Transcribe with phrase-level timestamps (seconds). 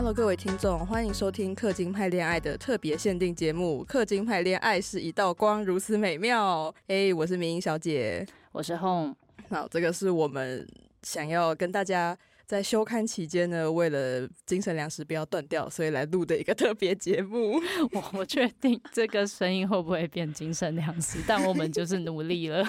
[0.00, 6.72] Hello，各位听众，欢迎收听氪金派恋爱的特别限定节目《氪金派恋爱是一道光，如此美妙》。
[6.86, 9.14] 哎，我是明英小姐，我是 Home。
[9.50, 10.66] 好，这个是我们
[11.02, 12.16] 想要跟大家
[12.46, 17.60] 在休刊期间呢，为了精神粮食不要断掉，所以来录的一个特别节目。
[17.92, 22.66] 我不确定这个声音会不会变精神粮食，但我们就是努力了。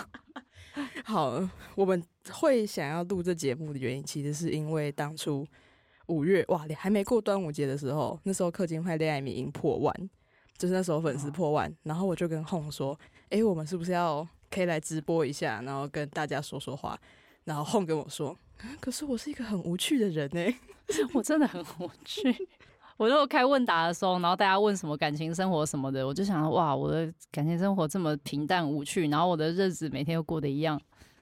[1.06, 5.48] 好，我们会想要录这节目的原因，其实是因为当初。
[6.12, 10.10] 五月哇，你还没过端午节的时候，那时候氪金派恋爱迷已经破万，
[10.58, 12.94] 就是那时候粉丝破万，哦、然后我就跟 Home 说
[13.32, 17.00] ：“哎、欸，我们是不是要可以来直播一下，然后跟大家说说话？”
[17.46, 18.38] 然后 Home 跟我说
[18.82, 20.54] ：“可是我是一个很无趣的人呢，
[21.16, 22.22] 我真的很无趣。
[22.98, 30.80] 我如果开问答的时候，然后大家问什么感情生活什么的，我就想哇，我的感情生活这么平淡无趣，然后我的日子每天又过得一样。”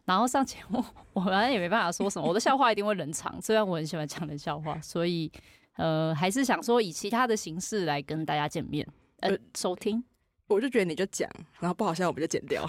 [0.09, 2.27] 然后上节目，我反正也没办法说什么。
[2.27, 5.31] 我的笑话一定会冷场，虽然我很喜欢讲的笑话，所以
[5.75, 8.87] 呃，还是想说以其他的形式来跟大家见面，
[9.19, 10.03] 呃，收听。
[10.47, 12.65] 我就觉得你就讲，然后不好笑我们就剪掉。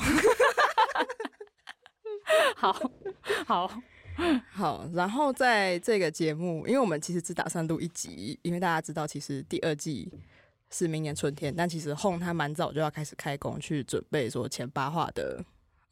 [2.54, 2.78] 好
[3.46, 3.82] 好
[4.52, 10.12] 好，然后在这个节目，因为我们其实只打算录一集，因为大家知道，其实第二季
[10.70, 15.42] 是明年春天，但其实 Home 他蛮早就要开始开工去准备说前八话的。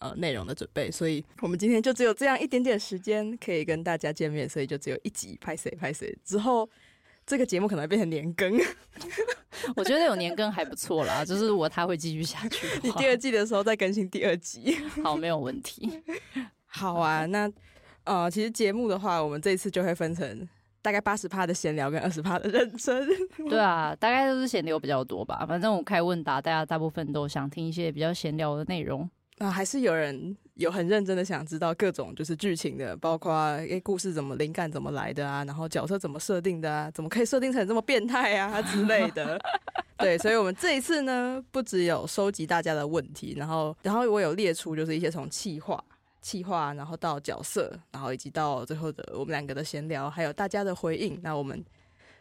[0.01, 6.17] 呃，内容的准备，所以我们今天就只有这样一点点时间可以跟大家见面，所以就只有一集拍谁拍谁。
[6.25, 6.69] 之后
[7.27, 8.59] 这个节目可能会变成年更，
[9.75, 16.01] 我觉得有年更还不错啦，就是如果它会继续下去，你第二季的时候再更新第二集，好，没有问题。
[16.65, 17.51] 好啊，那
[18.05, 20.49] 呃，其实节目的话，我们这一次就会分成
[20.81, 23.07] 大概八十趴的闲聊跟二十趴的认真。
[23.49, 25.45] 对啊，大概都是闲聊比较多吧。
[25.47, 29.11] 反正我开问答，大家大部分都想听一些比较闲聊的内容。
[29.39, 39.39] 啊，还是有人有很认真的想知道各种就是剧情的，包括诶故事怎么灵感怎么来的啊，然后角色怎么设定的啊，怎么可以设定成这么变态啊之类的。
[39.99, 45.83] 对，所以我们这一次呢，不只有收集大家的问题，然后然后我有列出就是一些从企划、
[46.21, 51.65] 企划，然后到角色，然后以及到最后的我们两个的闲聊，还有大家的回应，那我们。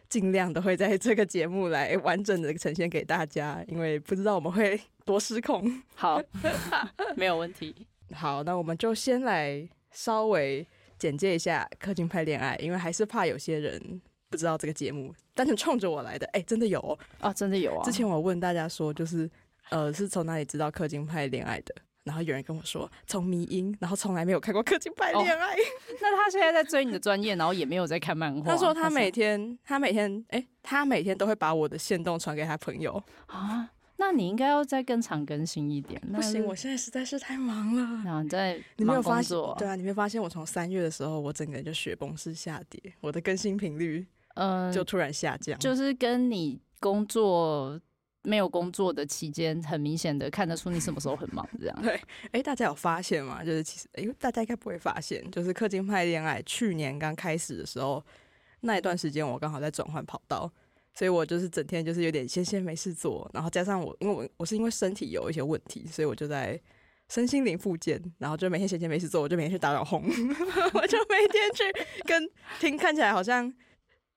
[0.08, 5.82] 尽量都会在这个节目来完整的呈现给大家，因为不知道我们会多失控。
[5.94, 6.20] 好，
[7.16, 7.86] 没有问题。
[8.14, 10.66] 好，那我们就先来稍微
[10.98, 16.26] 简介一下氪金派恋爱，因为还是怕有些人不知道这个节目，单纯冲着我来的。
[16.28, 17.84] 哎、欸，真的有哦，啊，真的有啊。
[17.84, 19.30] 之前我问大家说，就是
[19.68, 21.74] 呃，是从哪里知道氪金派恋爱的？
[22.08, 25.54] 然后有人跟我说，从迷音，然后从来没有看过氪金派恋爱。
[25.54, 25.58] 哦。
[26.00, 28.50] 那他现在在追你的专业，然后也没有在看漫画。
[28.50, 33.70] 他说他每天，他每天，哎，他每天都会把我的线动传给他朋友啊。
[34.00, 36.00] 那你应该要再更常更新一点。
[36.12, 38.02] 不行，我现在实在是太忙了。
[38.04, 39.36] 然后你在你没有发现？
[39.58, 47.78] 对啊，你没有发现我从三月的时候，我整个人就雪崩式下跌，我的更新频率嗯就突然下降，呃，就是跟你工作。
[48.22, 51.76] 没有工作的期间，很明显的看得出你什么时候很忙，这样。
[51.82, 52.00] 对，
[52.32, 53.42] 哎，大家有发现吗？
[53.44, 58.04] 就是其实，哎，大家应该不会发现，就是氪金派恋爱去年刚开始的时候，
[58.60, 60.50] 那一段时间我刚好在转换跑道，
[60.92, 66.60] 所以我就是整天就是有点闲闲没事做，然后加上我，因为我我是因为身体有一些问题，所以我就在
[67.08, 70.02] 身心灵复健，然后就每天闲闲没事做，我就每天去打扰红
[70.74, 71.64] 我就每天去
[72.04, 72.28] 跟
[72.60, 73.50] 听看起来好像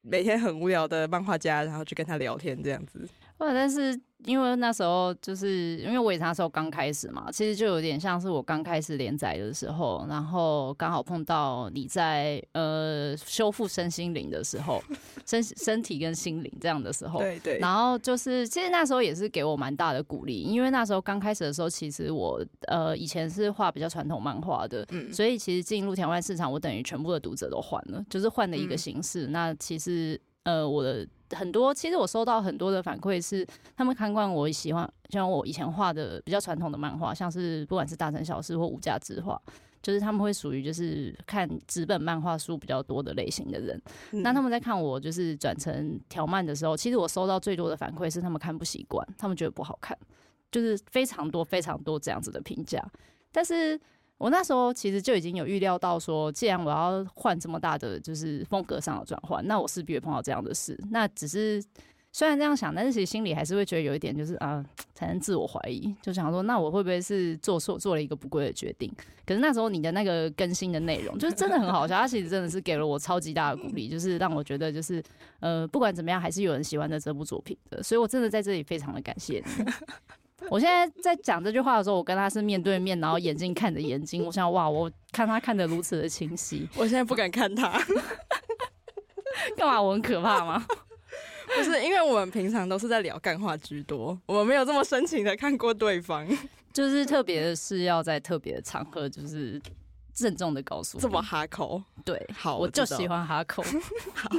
[0.01, 3.07] 每天很无聊的漫画家，然后去跟他聊天这样子。
[3.47, 14.80] 但是因为那时候就是因为我也那时候刚开始嘛，其实就有点像是我刚开始连载的时候，然后刚好碰到你在呃修复身心灵的时候，
[15.25, 17.57] 身身体跟心灵这样的时候，对对。
[17.57, 29.25] 然后就是其实那时候也是给我蛮大的鼓励，因为那时候刚开始的时候，其实我呃以前是画比较传统漫画的，嗯，所以其实进入台湾市场，我等于全部的读者都换了，就是换了一个形式。
[29.25, 31.07] 嗯、那其实呃我的。
[31.36, 39.42] 很多其实我收到很多的反馈是，他们看惯我喜欢像我以前画的比较传统的漫画，像是不管是大城小事或无价之画，
[39.81, 43.81] 就是他们会属于就是看纸本漫画书比较多的类型的人。
[44.12, 49.98] 嗯、那他们在看我就是转成条漫的时候，其实我收到最多的反馈是他们看不习惯，他们觉得不好看，
[50.51, 52.84] 就是非常多非常多这样子的评价。
[53.31, 53.80] 但是
[54.21, 60.79] 我那时候其实就已经有预料到说，既然我要换这么大的就是风格上的转换，那我势必会碰到这样的事。
[60.91, 61.59] 那只是
[62.12, 64.63] 虽然这样想，但是其实心里还是会觉得有一点就是啊，
[64.94, 68.94] 产生自我怀疑，就想说那我会不会是做错做了一个不贵的决定？
[69.25, 75.01] 可是那时候你的那个更新的内容就是真的很好笑，它其实真的是给了我超级大的鼓励，就是让我觉得就是
[75.39, 79.65] 呃，不管怎么样，还是有人喜欢的这部作品的，所以我真的在这里非常的感谢你。
[80.49, 84.25] 我现在在讲这句话的时候，我跟他是面对面，然后眼睛看着眼睛。
[84.25, 86.67] 我想，哇，我看他看得如此的清晰。
[86.75, 87.79] 我现在不敢看他，
[89.55, 89.81] 干嘛？
[89.81, 90.65] 我很可怕吗？
[91.55, 96.27] 不是，因为我们平常都是在聊干话居多，我们没有这么深情的看过对方。
[96.73, 99.61] 就是特别的是要在特别的场合，就是。
[100.13, 103.63] 郑重的告诉这么哈口，对，好，我就喜欢哈口。
[104.13, 104.30] 好，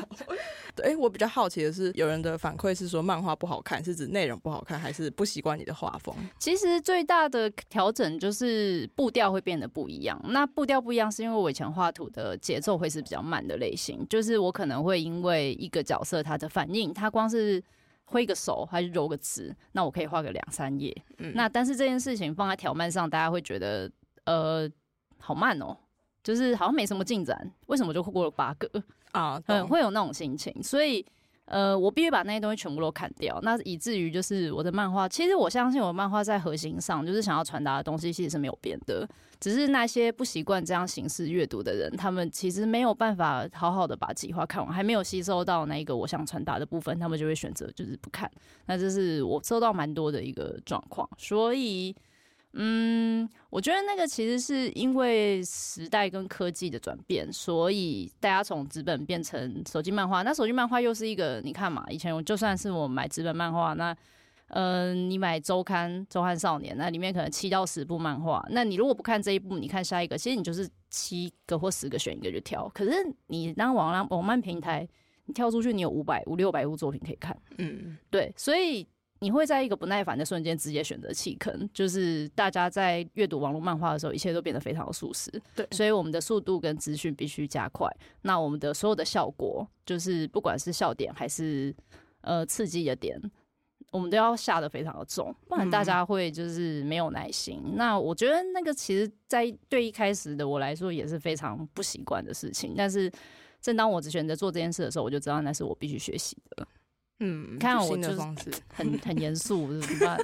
[0.74, 6.14] 对，我比较好奇的是，有人的反馈是说漫画不好看，是指内容不好看，还是不习惯你的画风？
[6.38, 10.20] 其实最大的调整就是步调会变得不一样。
[10.28, 17.62] 那步调不一样，是因为我以前画图的节奏会是比较慢的类型，就是我可能会因为一个角色他的反应，他光是
[18.04, 20.94] 挥个手还是揉个词，那我可以画个两三页。
[21.18, 23.90] 嗯，那但是这件事情放在条漫上，大家会觉得
[24.24, 24.70] 呃。
[25.22, 25.76] 好慢哦，
[26.24, 28.68] 就是好像没什么进展，为什么就过了八个
[29.12, 29.40] 啊？
[29.46, 31.04] 嗯，会有那种心情，所以
[31.44, 39.08] 呃，我必须把那些东西全部都砍掉，那以至于就是我的漫画，其实我相信我的漫画在核心上，就是想要传达的东西其实是没有变的，
[39.38, 48.30] 只是那些不习惯这样形式阅读的人，他们其实没有办法好好的把计划看完，还没有吸收到那一个我想传达的部分，他们就会选择就是不看，
[48.66, 51.94] 那这是我收到蛮多的一个状况，所以。
[52.54, 60.22] 嗯，我觉得那个其实是因为时代跟科技的转变，所以大家从纸本变成手机漫画。
[60.22, 63.96] 那手机漫画又是一个，你看嘛，以前我就算是我买纸本漫画，那
[64.48, 72.68] 嗯、呃，你买周刊《周刊少年》，那里面可能七到十部漫画，那你如果不看这一部，你看下一个，其实你就是七个或十个选一个就挑。
[72.74, 72.92] 可是
[73.28, 74.86] 你当网浪网漫平台，
[75.24, 77.34] 你跳出去，你有五百五六百部作品可以看。
[77.56, 78.86] 嗯，对，所以。
[79.22, 85.30] 你会在一个不耐烦的瞬间直接选择弃坑，就是大家在阅读网络漫画的时候，一切都变得非常的速食。
[85.54, 87.88] 对，所以我们的速度跟资讯必须加快。
[88.22, 91.72] 那我们的所有的效果，就是不管是笑点还是
[92.22, 93.16] 呃刺激的点，
[93.92, 97.62] 我们都要下的非常的重，不然大家会就是没有耐心。
[97.64, 102.74] 嗯、那我觉得那个其实，在对一开始的我来说也是非常不习惯的事情。
[102.76, 103.08] 但是
[103.60, 106.66] 正当我只选择做这件事的时候，我就知道那是我必须学习的。
[107.24, 108.18] 嗯，看我就是
[108.74, 110.18] 很很严肃，怎么办？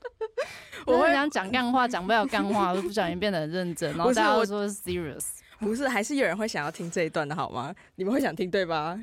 [0.86, 5.26] 我会想讲干话，讲不了干话，我不小心变得很认真，然后大家都说 serious，
[5.58, 7.74] 不是，还是有人会想要听这一段的好吗？
[7.96, 8.98] 你们会想听对吧？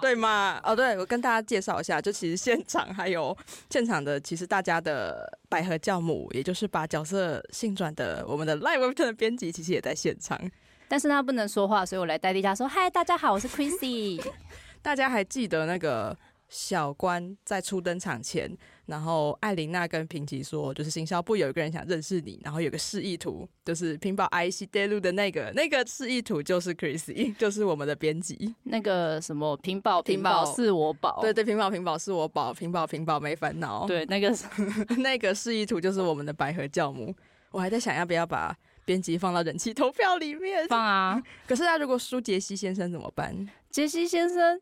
[0.00, 0.60] 对吗？
[0.62, 3.36] 哦，对，我跟大家介绍一下，就其实现场还有
[3.68, 10.40] 现场的，其实大家的百合教母，也就是把角色性转的我们的 Live Webtoon 的编辑，其实也在现场，
[10.88, 14.24] 但是他不能说话，所以我来代替他说：“嗨，大家好，我是 Chrissy。
[14.80, 16.16] ”大家还记得那个？
[16.50, 18.50] 小关在初登场前，
[18.86, 28.52] 然后艾琳娜跟平吉说，就是行销部有一个人想认识你，然后有个示意图，就是屏保 IC 带路的那个那个示意图就是 Chrissy，就是我们的编辑。
[28.64, 33.86] 那个什么屏保屏保是我宝，对对，屏保屏保是我宝，屏保屏保没烦恼。
[33.86, 34.36] 对，那个
[34.98, 37.14] 那个示意图就是我们的百合教母。
[37.52, 41.22] 我还在想要不要把编辑放到人气投票里面放啊？
[41.46, 43.48] 可是他如果输杰西先生怎么办？
[43.70, 44.60] 杰西先生。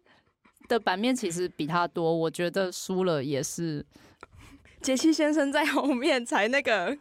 [0.68, 3.84] 的版面其实比他多，我觉得输了也是。
[4.80, 6.96] 杰西先生在后面才那个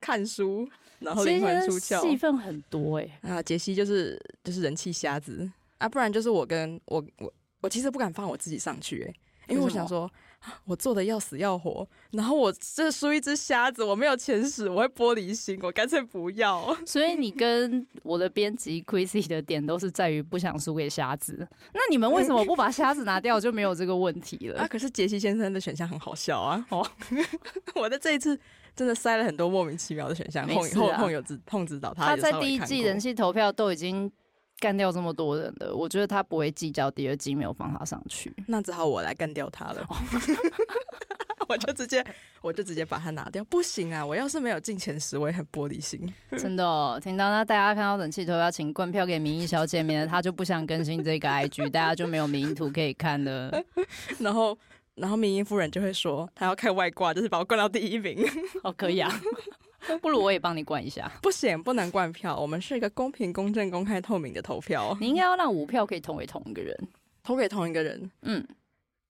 [0.00, 0.68] 看书，
[0.98, 3.30] 然后灵魂出窍，戏份很多哎、欸。
[3.30, 7.32] 啊，杰西就是就是人气瞎子啊，不然就是我跟我我
[7.62, 10.10] 我其实不敢放我自己上去哎、欸，因为我想说。
[10.64, 16.76] 我做的要死要活，然后我这输一只瞎子，我没有前史，我会玻璃心，我干脆不要。
[16.86, 21.46] 所以你跟我的编辑 Chrissy 的点都是在于不想输给瞎子。
[21.72, 24.60] 那你们为什么不把瞎子拿掉，就没有这个问题了？
[24.62, 26.64] 啊，可是杰西先生的选项很好笑啊！
[26.70, 26.86] 哦，
[27.74, 28.38] 我的这一次
[28.76, 32.06] 真的塞了很多莫名其妙的选项，碰后碰有指碰指导他。
[32.06, 34.10] 他在第一季人气投票都已经
[34.64, 39.86] 干掉这么多人的，我觉得他不会计较第二季没有放他上去，那只好我来干掉他了。
[41.46, 42.02] 我就直接，
[42.40, 43.44] 我就直接把他拿掉。
[43.44, 44.04] 不行啊！
[44.04, 46.10] 我要是没有进前十，我也很玻璃心。
[46.38, 53.52] 真的哦，听到那大家看到冷气头要，请灌票给明一小姐，免得他就不想更新这个 IG，大家就没有明一图可以看了。
[54.18, 54.56] 然后，
[54.94, 58.26] 然后明一夫人就会说，她要开外挂，就是把我灌到第一名。
[58.62, 59.12] 哦，可以啊。
[60.02, 61.10] 不如我也帮你灌一下。
[61.22, 62.38] 不行，不能灌票。
[62.38, 64.96] 我们是一个公平、公正、公开、透明的投票。
[65.00, 66.76] 你应该要让五票可以投给同一个人，
[67.22, 68.10] 投给同一个人。
[68.22, 68.46] 嗯，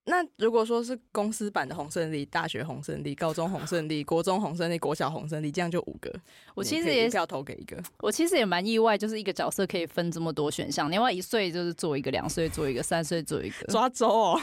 [0.07, 6.12] 那如果说是公司版的红胜利、大学红胜利、高中红胜利、国中红胜利、国小红胜利，这样就五个。
[6.54, 7.83] 我其实也要投给一个。
[7.99, 10.90] 我其实也蛮意外，就是一个角色可以分这么多选项。
[10.90, 14.40] 另外一岁就是做一个，两岁做一个，三岁做一个，抓周哦。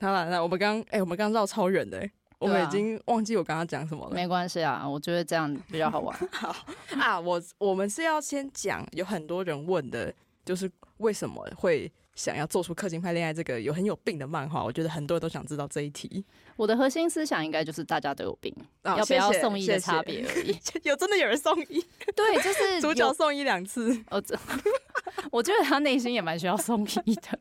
[0.00, 2.10] 好了，那我们刚哎，我们刚绕超远的、欸。
[2.38, 4.14] 我们已经忘记我刚刚讲什么了。
[4.14, 6.16] 没关系啊，我觉得这样比较好玩。
[6.32, 6.54] 好
[7.00, 10.12] 啊，我我们是要先讲，有很多人问的，
[10.44, 14.62] 就是为什么会想要做出氪金派恋爱这个有很有病的漫画？
[14.62, 16.24] 我觉得很多人都想知道这一题。
[16.56, 20.58] 我的核心思想应该就是大家都有病，哦、要不要送医的差别而已。
[20.84, 21.84] 有真的有人送医？
[22.14, 23.98] 对，就是 主角送医两次。
[24.10, 24.38] 哦，这
[25.30, 27.38] 我觉得他内心也蛮需要送医的。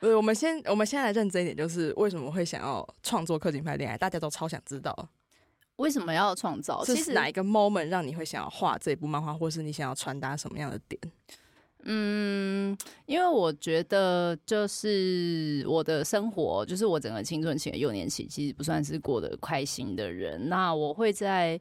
[0.00, 3.98] 呃，我们先我们先来认真一点，就是为什么会想要创作氪金派恋爱？
[3.98, 5.08] 大家都超想知道，
[5.76, 6.84] 为什么要创造？
[6.84, 11.00] 其实哪一个 moment 让你会想要画这部漫画，或是你想要传达什么样的点？
[11.84, 12.76] 嗯，
[13.06, 20.48] 因为我觉得就是我的生活，就是我整个青春期的幼年期，其实不算是过得开心的人。
[20.50, 21.58] 那我会在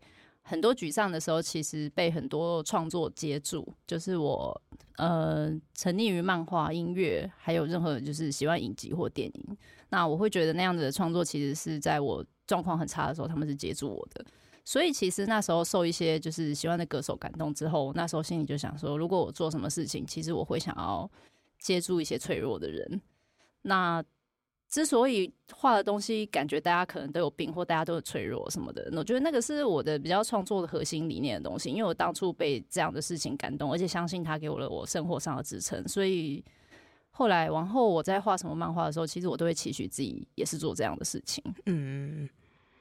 [0.50, 4.60] 很多沮丧的时候，其实被很多创作接住，就是我
[4.98, 9.58] 呃沉溺于漫画、音乐，还有任何就是喜欢影集或电影。
[9.90, 14.26] 那我会觉得那样子的创作，其实是在我状况很差的时候，他们是接住我的。
[14.66, 21.08] 所以其实那时候受一些就是喜欢的歌手感动之后，那时候心里就想说，如果我做什么事情，其实我会想要
[21.60, 23.00] 接住一些脆弱的人。
[23.62, 24.04] 那
[24.70, 31.70] 之所以画的东西感觉大家可能都有病，或大家都有脆弱什么的，我觉得那个是我的比较创作的核心理念的东西。
[31.70, 36.44] 因为我当初被这样的事情感动，而且相信他给我了我生活上的支撑，所以
[37.10, 41.44] 后来往后我在画什么漫画的时候，其实我都会期许自己也是做这样的事情。
[41.66, 42.30] 嗯。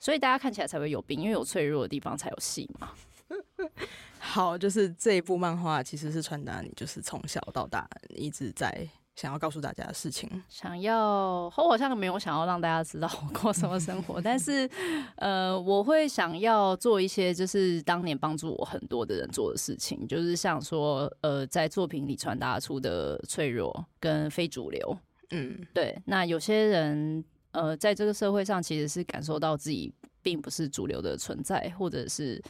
[0.00, 2.92] 所以大家看起来才会有病，因为有脆弱的地方才有戏嘛。
[4.21, 8.88] 好，就是这一部漫画其实是传达你就是从小到大一直在
[9.21, 10.31] 想要告诉大家的事情。
[10.49, 14.69] 想要，我好像没有想要让大家知道我过什么生活，但是
[15.17, 24.97] 呃，我会想要做一些就是当年帮助我很多的人做的事情，就是像说呃，在作品里传达出的脆弱跟非主流。
[25.31, 26.01] 嗯，对。
[26.07, 27.25] 那有些人。
[27.53, 32.41] 呃，在这个社会上，其实是感受到自己并不是主流的存在，或者是，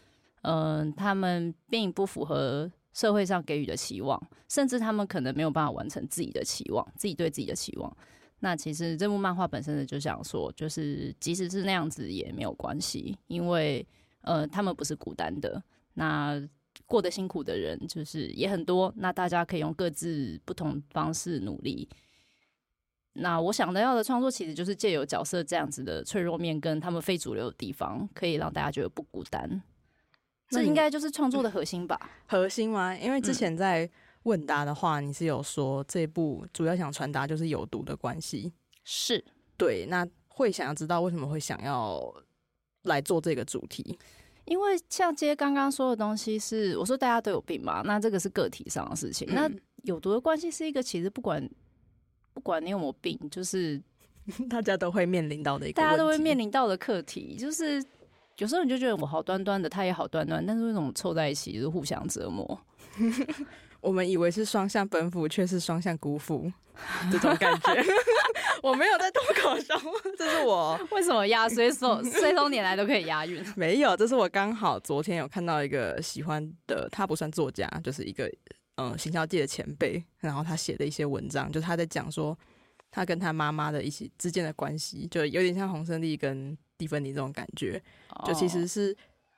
[0.43, 7.97] 嗯、呃，他们并不符合社会上给予的期望，甚至他们可能没有办法完成自己的期望，自己对自己的期望。
[8.40, 13.87] 那其实这部漫画本身的就想说，就是即使是那样子也没有关系，因为
[14.23, 15.62] 呃，他们不是孤单的。
[15.95, 16.43] 那
[16.87, 21.88] 过得辛苦的人就是也很多，那大家可以用各自不同方式努力。
[23.12, 29.62] 那我想的要的创作，其实就是借由角色这样子的脆弱面，跟他们非主流的地方，可以让大家觉得不孤单。
[30.49, 31.99] 这应该就是创作的核心吧？
[32.26, 32.97] 核心吗？
[32.97, 33.88] 因为之前在
[34.25, 38.52] 问答的话，你是有说这部主要想传达就是有毒的关系，
[38.85, 39.25] 是
[39.57, 39.87] 对。
[39.87, 42.02] 那会想要知道为什么会想要
[42.83, 43.99] 来做这个主题？
[44.45, 49.28] 因为像接刚刚说的东西是，我说大家都有病嘛，那这个是个体上的事情。
[49.31, 49.50] 嗯、那
[49.83, 51.49] 有毒的关系是一个，其实不管。
[52.35, 53.83] 不管你有没有病，就是
[54.49, 57.85] 大家都会面临到的一个，大家都会面临到的课题，就是
[58.38, 62.61] 有时候你就觉得我好端端的，他也好端端，但是为什么凑在一起就是互相折磨？
[63.80, 66.50] 我们以为是双向奔赴，却是双向辜负，
[67.12, 67.85] 这种感觉。
[68.62, 69.75] 我没有在脱口秀，
[70.16, 73.45] 这是我 为什么押随手随手拈来都可以押韵？
[73.57, 78.30] 没有，这是我刚好昨天有看到一个喜欢的，他不算作家，就是一个。
[78.80, 82.38] 嗯，行销界的前辈，然后他写的一些文章，就是他在讲说
[82.92, 87.82] 他跟他妈妈的一起之间的关系，就有点像洪胜利跟蒂芬尼这种感觉，
[88.25, 88.97] 就其实是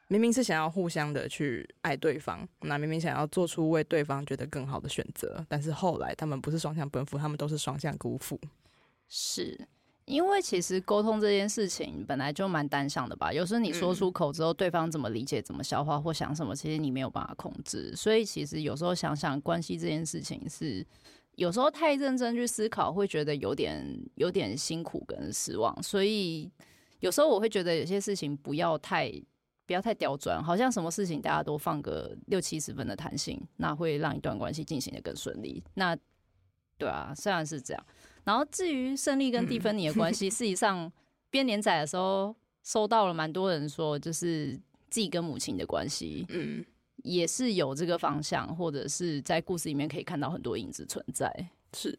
[0.09, 8.38] 明明是想要互相的去爱对方，那明明想要做出为对方觉得更好的选择，但是后来他们不是双向奔赴，他们都是双向辜负，
[9.09, 9.66] 是。
[10.06, 17.94] 因为其实沟通这件事情本来就蛮单向的吧，有时候你说出口之后，对方怎么理解、怎么消化或想什么，其实你没有办法控制。
[17.94, 20.85] 所以其实有时候想想关系这件事情是，
[21.37, 25.80] 有时候太认真去思考，会觉得有点有点辛苦跟失望。
[25.80, 26.50] 所以
[27.00, 29.11] 有时候我会觉得有些事情不要太
[29.66, 35.62] 不要太刁钻，好像什么事情大家都放个六七十分的弹性，那会让一段关系进行的更顺利。
[35.75, 35.97] 那
[36.76, 37.87] 对啊，虽然是这样。
[38.25, 40.90] 然后至于胜利跟蒂芬妮的关系， 事实上
[41.30, 44.52] 编连载的时候收到了蛮多人说，就是
[44.90, 46.64] 自己跟母亲的关系，嗯，
[47.02, 51.33] 也是有这个方向，或者是在故事里面可以看到很多影子存在，
[51.73, 51.99] 是。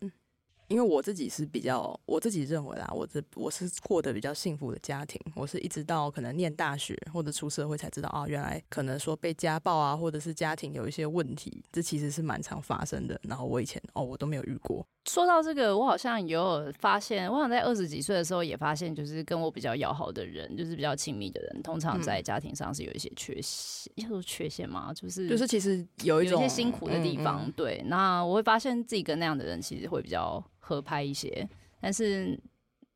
[0.72, 5.20] 因为我自己是比较，我自己认为啦，我这我是过得比较幸福的家庭。
[5.36, 13.20] 我是一直到可能念大学或者出社会才知道啊，原来可能说被家暴啊，或者是家庭有一些问题，这其实是蛮常发生的。
[13.24, 14.88] 然后我以前哦，我都没有遇过。
[15.06, 24.94] 说到这个，我好像也有发现，我好像在二十几岁的时候也发现，就是跟我比较要好的人，就是比较亲密的人，通常在家庭上是有一些缺陷，要说缺陷吗？
[24.94, 27.44] 就是就是其实有一种有一些辛苦的地方。
[27.46, 30.44] 嗯嗯对，那我会发现自己跟那样的人其实会比较。
[30.64, 31.46] 合拍一些，
[31.82, 32.40] 但是，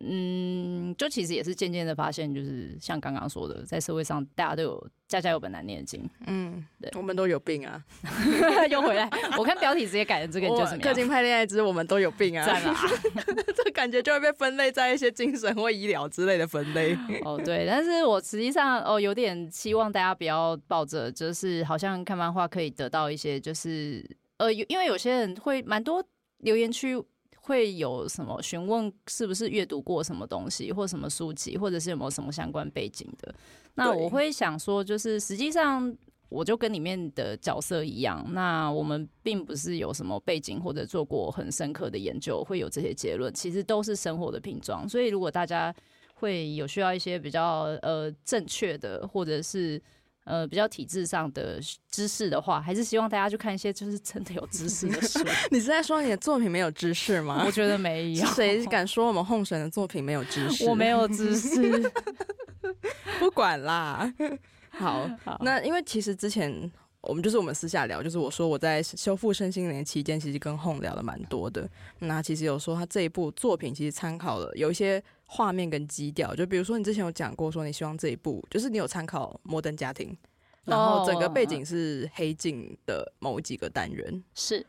[0.02, 7.82] 嗯，就其实也是渐渐的发现，就是像刚刚说的，在社会上大家都有家家有本难念的经，嗯，对，我们都有病啊，
[8.70, 12.76] 又回来，我看标题直接改成这个，就是氪金派恋爱之我们都有病啊，在啦，
[13.56, 16.98] 这感觉就会被分类在一些精神或医疗之类的分类。
[17.24, 24.06] 哦，对，但是我实际上哦，有点希望大家不要抱着，就是好像看漫画可以得到一些，就是。
[24.38, 26.04] 呃，因为有些人会蛮多
[26.40, 27.02] 留言区
[27.46, 33.34] 会有什么询问，是不是阅读过什么东西，或什么书籍，或者是有没有什么相关背景的。
[33.76, 35.96] 那我会想说，就是实际上
[36.28, 44.90] 我就跟里面的角色一样，那我们并不是有什么背景或者做过很深刻的研究，会有这些结论，其实都是生活的拼装。
[44.90, 45.72] 所以如果大家
[46.16, 49.80] 会有需要一些比较呃正确的，或者是
[50.26, 55.20] 呃比较体制上的知识的话，还是希望大家去看一些就是真的有知识的书。
[55.50, 57.44] 你是在说你的作品没有知识吗？
[57.46, 58.26] 我觉得没有。
[58.28, 60.66] 谁敢说我们红神的作品没有知识？
[60.68, 61.92] 我没有知识。
[63.20, 64.14] 不管啦。
[64.78, 71.70] 好，好，那因为其实之前我们就是我们私下聊，就是我说我在修复身心灵期间，其实跟 Hong 聊的蛮多的。
[72.00, 80.10] 那其实有说他这一部作品其实参考了有一些画面跟基调，就比如说你之前有讲过说你希望这一部就是你有参考《摩登家庭》，
[80.64, 84.66] 然后整个背景是黑镜的某几个单元，是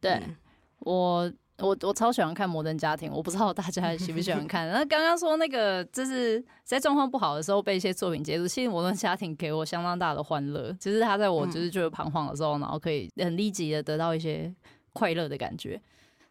[0.00, 0.36] 对、嗯、
[0.80, 1.32] 我。
[1.60, 4.68] 我我超喜欢看《摩登家庭》，我不知道大家喜不喜欢看。
[4.70, 8.46] 那刚刚说那个，就是在状况不好的时候被一些作品接住。
[8.46, 14.54] 其实《摩登家庭》给我相当大的欢乐，其实他在我就是觉得彷徨的时候，然后可以很立即的得到一些
[14.92, 15.82] 快乐的感觉。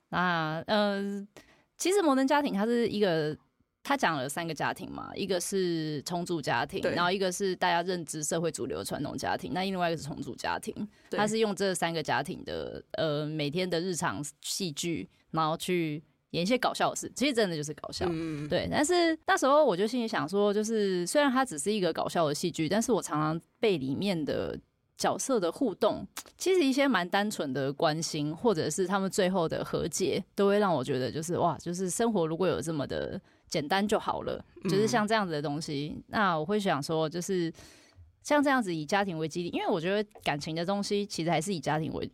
[0.07, 1.27] 那嗯、呃，
[1.75, 3.37] 其实《摩登家庭》它是一个。
[3.87, 10.75] 他讲了三个家庭嘛，一个是重组家庭，然后一个是大家认知社会主流的传统家庭，那另外一个是重组家庭。
[11.11, 18.05] 他是用这三个家庭的呃每天的日常戏剧，然后去演一些搞笑的事，其实真的就是搞笑。
[18.11, 24.59] 嗯、对，但是那时候我就心里想说，就是虽然它只是一个搞笑的戏剧，但是我常常被里面的
[24.97, 26.05] 角色的互动，
[26.37, 33.19] 其实一些蛮单纯的关心，或者是他们最后的和解，都会让我觉得就是哇，就是生活如果有这么的。
[33.49, 35.93] 简单就好了，就是像这样子的东西。
[35.95, 37.49] 嗯、那我会想说，就是
[38.21, 42.11] 像这样子以家庭为基地，因为我觉得感情的东西其实还是以家庭为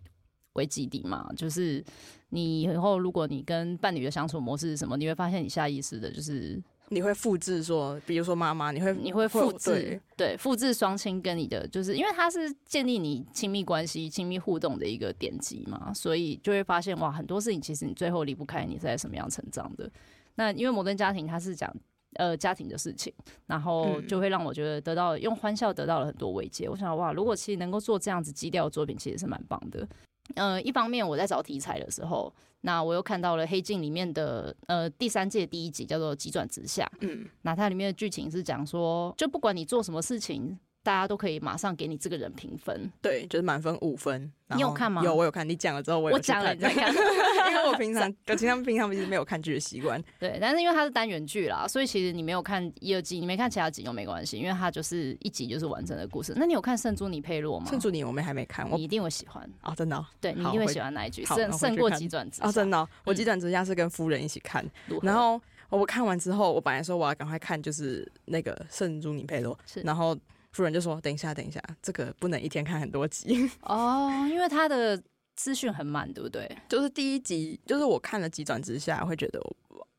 [0.53, 1.27] 为基地嘛。
[1.35, 1.83] 就是
[2.29, 6.61] 你以后如果你跟伴侣的相处模式是什么，你会发现你下意识的就是
[6.93, 19.89] 你会复制说，比如说妈妈，你会你会复制对复制双亲跟你的，就是因为它是建立你亲密关系、亲密互动的一个典籍嘛，所以就会发现哇，很多事情其实你最后离不开你是在什么样成长的。
[20.35, 21.71] 那因为摩登家庭它是讲
[22.15, 23.13] 呃家庭的事情，
[23.45, 26.69] 然后就会让我觉得得到用欢笑得到了很多慰藉。
[26.69, 29.87] 我想哇，如果其实能够做这样子基调的作品，其实是蛮棒的。
[30.35, 40.57] 呃，一方面我在找题材的时候，那我又看到了《黑镜》里面的呃第三届第一集叫做《急转直下》，嗯，那它里面的剧情是讲说，就不管你做什么事情。
[40.83, 44.29] 大家都可以马上给你这个人评分，对，就是满分五分。
[44.53, 45.01] 你有看吗？
[45.01, 45.47] 有，我有看。
[45.47, 46.93] 你讲了之后我，我讲了你再看，
[47.49, 50.03] 因为我平常， 我平常平常其实没有看剧的习惯。
[50.19, 56.33] 对，但是因为它是单元剧啦，所以其实你没有看一、二季，你没看其他集又没关系，因为它就是一集就是完整的故事。
[56.35, 57.67] 那你有看《圣朱尼佩洛》吗？
[57.69, 60.05] 圣朱尼我们还没看，你一定会喜欢哦，真的、哦。
[60.19, 62.47] 对，你一定会喜欢那一句，胜胜过急转直下。
[62.47, 70.15] 哦，真的、哦，我急转直下是跟夫人一起看，嗯、然后我看完之后，我本来说我要赶快看，就是那个《圣朱尼佩洛》，是，然后。
[70.53, 75.01] 夫人就说：“等一下，等一下，这个不能一天看很多集 哦，因为他的
[75.35, 76.49] 资讯很满，对不对？
[76.69, 79.41] 就是第一集，就是我看了急转直下，会觉得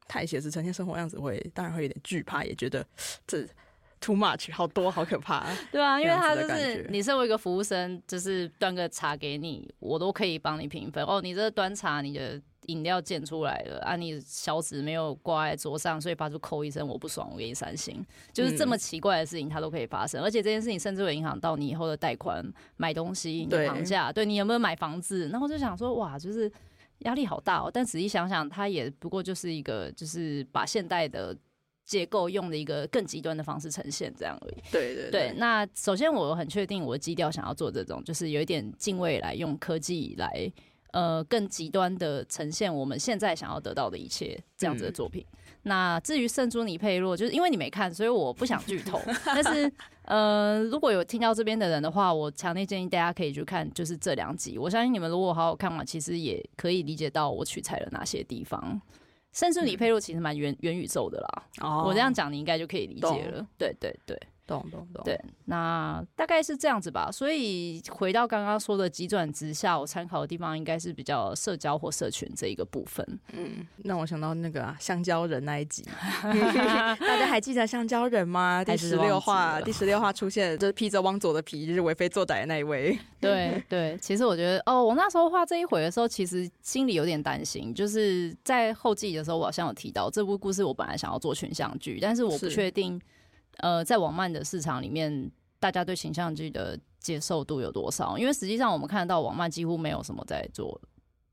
[0.06, 2.86] 太写实，呈现生活样子会，当然会有点惧怕，也觉得
[3.26, 3.46] 这
[4.04, 5.46] too much，好多，好可怕。
[5.72, 11.20] 对啊，因为他就是你身为一个服务生，就是端个茶给你，我都可以帮你评分哦。
[11.22, 13.94] 你这端茶，你的。”饮料溅出来了啊！
[13.94, 18.02] 你小指没有挂在桌上，所以发出扣一声，我不爽，我给你三星。
[18.32, 20.18] 就是这么奇怪的事情，它都可以发生。
[20.22, 22.42] 嗯、而且这件事情甚至会影响到你以后的贷款、
[22.78, 25.28] 买东西、你的房价，对，对你有没有买房子？
[25.28, 26.50] 然后就想说，哇，就是
[27.00, 27.70] 压力好大哦。
[27.70, 31.36] 但仔细想想，它也不过就是一个，就是把现代的
[31.84, 34.54] 结构用的一个更极端的方式呈现这样而已。
[34.70, 35.34] 对对对，对。
[35.36, 40.52] 那首先，我很确定我的基调想要做这种，就是有一点近未来，用科技来。
[40.92, 45.26] 呃，更极端的呈现我们现在想要得到的一切，这样子的作品。
[45.32, 49.00] 嗯、那至于圣朱尼佩洛，就是因为你没看，所以我不想剧透。
[49.26, 49.72] 但是，
[50.04, 54.56] 呃，如果有听到这边的人的话，我强烈建议大家可以去看，就是这两集。
[54.56, 58.80] 我相信你们如果好好看完，其实也可以理解到我取材了哪些地方。
[59.34, 63.46] 圣朱尼佩洛其实蛮元元宇宙的啦，哦、我这样讲你应该就可以理解了。
[63.58, 64.18] 对对对。
[64.46, 67.10] 懂懂懂，对，那大概是这样子吧。
[67.10, 73.06] 所以回到刚刚说的急转直下，我参考的地方应该是比较社交或社群这一个部分。
[73.32, 75.82] 嗯，那我想到那个啊，香蕉人那一集，
[76.22, 78.62] 大家还记得香蕉人吗？
[78.62, 82.98] 第十六话，第十六话出现，就是披着汪佐的皮，就是为非作歹的那一位。
[83.20, 93.00] 对对，其实我觉得，哦，我那时候画这一回的时候，其实心里有点担心，就是在后记的时候，我好像有提到这部故事，我本来想要做群像剧，但是我不确定。
[93.58, 98.18] 呃，在网漫的市场里面，大家对形象剧的接受度有多少？
[98.18, 100.80] 因为实际上我们看得到网漫几乎没有什么在做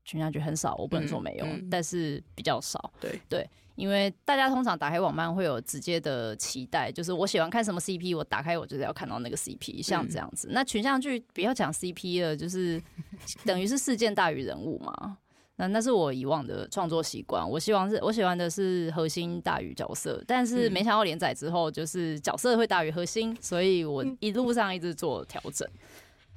[0.04, 2.92] 群像剧，很少，我不能说没有，嗯嗯、但是比较少。
[3.00, 10.48] 对对，因为大家通常打开网漫会有直接的期待，就是我喜欢看什么 CP，我打开我就是要看到那个 CP，像这样子。
[10.48, 12.82] 嗯、那群像剧不要讲 CP 了，就是
[13.46, 15.18] 等于是事件大于人物嘛。
[15.62, 25.68] 那那是我以往的创作习惯，我希望是我喜欢的是核心大于角色，但是没想到连载之后就是角色会大于核心，所以我一路上一直做调整。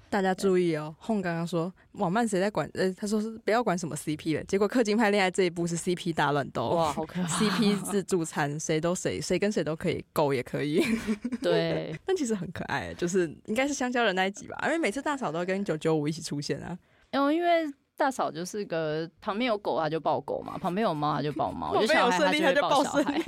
[0.07, 2.69] 大家注意哦，Hong 刚刚说网漫谁在管？
[2.75, 10.81] 呃，他说是不要管什么 CP 了，结果氪金派恋爱这一部是 CP 大乱斗，哇， 好可怕！CP 自助餐，谁都谁，谁跟谁都可以，狗也可以，
[11.41, 16.77] 对， 但其实很可爱，就是应该是香蕉人那一集吧，因为每次大嫂都跟九九五一起出现啊，
[17.09, 17.65] 嗯，因为。
[17.97, 23.03] 大嫂就是个旁边有狗，她就抱狗嘛；旁边有猫，她就抱猫； 有胜利，他就抱小孩。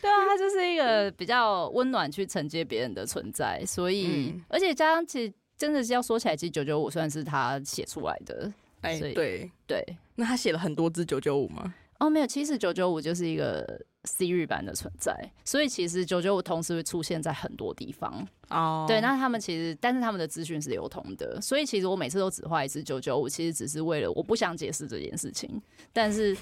[0.00, 3.64] 对啊，她就是一个比较温暖去承接别人的存在。
[3.66, 8.52] 所以，嗯、而且加上其实真的是要说起来，其实九九五算是她写出来的。
[8.82, 11.74] 哎，对对，对那他写了很多支九九五吗？
[12.00, 18.80] 哦，没有，其实九九五就是一个 Siri 版的存在，所以其实九九五同时会出现在很多地方哦。
[18.80, 18.88] Oh.
[18.88, 25.60] 对，那他们其实，但是他们的资讯是流通的，所以其实我每次都只画一次九九五，其实只是为了我不想解释这件事情。
[25.92, 26.36] 但是，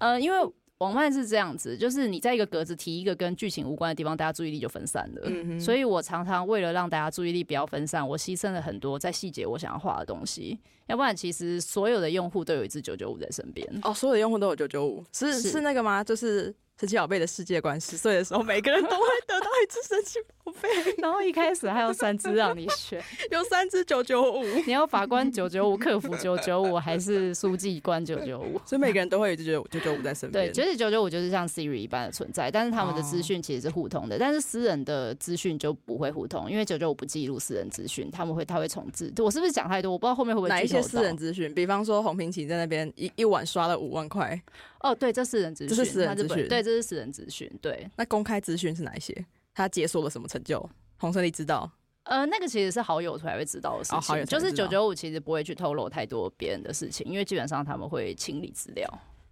[0.00, 5.28] 呃，因为网漫是这样子，就是你在一个格子提一个跟剧情无关的地方，大家注意力就分散了。
[5.28, 5.60] Mm hmm.
[5.60, 10.58] 所以我常常为了让大家注意力不要分散，我牺牲了很多在细节我想要画的东西。
[10.86, 13.66] 要不然，其实所有的用户都有一只九九五在身边。
[13.82, 16.02] 哦，所有的用户都有九九五，是是，是那个吗？
[16.02, 16.54] 就是。
[16.80, 20.68] 神奇宝贝的世界观，十岁的时候，每个人都会 得到一只神奇宝贝。
[21.00, 28.60] 然后一开始还有三只让你选， 有三只九九五，你要法官九九五、客服九九五，还是书记官九九五？
[28.66, 30.46] 所以每个人都会有一只九九五在身边。
[30.46, 39.12] 对，其实九九五就是像 Siri 一般的存在，但是他们的资讯其实是互通的，但是私人的资讯就不会互通，因为九九五不记录私人资讯，他们会他会重置。
[39.18, 39.92] 我是不是讲太多？
[39.92, 41.54] 我不知道后面会不会哪一些私人资讯？
[41.54, 44.42] 比方说洪平晴在那边一一晚刷了五万块。
[44.84, 47.90] 哦，对，这是私人资讯，这是私人资讯，对，这是私人资讯，对。
[47.96, 49.24] 那公开资讯是哪一些？
[49.54, 50.68] 他解锁了什么成就？
[50.98, 51.70] 洪胜利知道？
[52.02, 58.86] 呃，那个其实是好友才会知道的事情，哦、好友就是九九五其实不会去透露太多别人的事情，因为基本上他们会清理资料。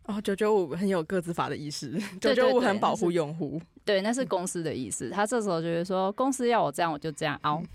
[0.07, 5.11] 哦，九九五很有个资法的意识，九九五很保护用户，对，那是公司的意思。
[5.11, 7.63] 他这时候就会说，公司要我这样，我就这样凹。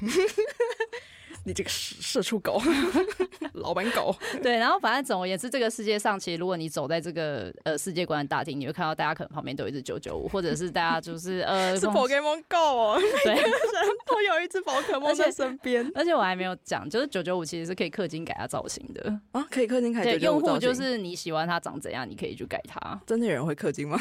[1.47, 2.61] 你这个社社畜狗，
[3.55, 4.13] 老板狗。
[4.43, 13.57] 对，然后反正总而言之，这个世界上其实如果你走在这个呃世界观的大厅，你会看到大家可能旁边都有一只九九五，或者是大家就是呃是 Pokemon Go 哦， 对，每个人
[14.05, 15.89] 都有一只宝可梦在身边。
[15.95, 20.47] 而且我还没有讲，就是九九五其实是可以氪金改它造型的啊，可以氪金改九九五造型。
[20.47, 22.99] 用户就是你喜欢它长怎样，你可以去改它。
[23.05, 23.97] 真的有人会氪金吗？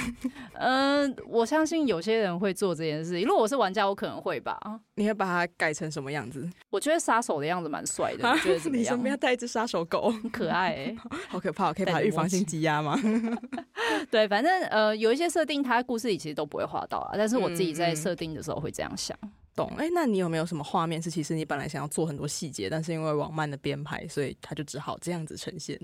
[0.55, 3.21] 嗯、 呃，我相信有些人会做这件事。
[3.21, 4.59] 如果我是玩家，我可能会吧。
[4.97, 6.51] 你会把它改成什么样子？
[6.71, 7.36] 我觉得杀手。
[7.37, 8.83] 我的样子蛮帅的，你觉得怎么样？
[8.83, 10.97] 你身边要带一只杀手狗，很可爱、欸，
[11.29, 11.73] 好可怕！
[11.73, 12.99] 可以把预防性积压吗？
[14.11, 17.13] 对，反正呃，有一些设定，它故事里其实都不会画到啊。
[17.17, 19.17] 但是我自己在设定的时候会这样想。
[19.23, 19.73] 嗯嗯、懂？
[19.77, 25.79] 哎、欸，那你有没有什么画面是其实你本来想要做很多细节，但是因为网漫的编排，所以他就只好这样子呈现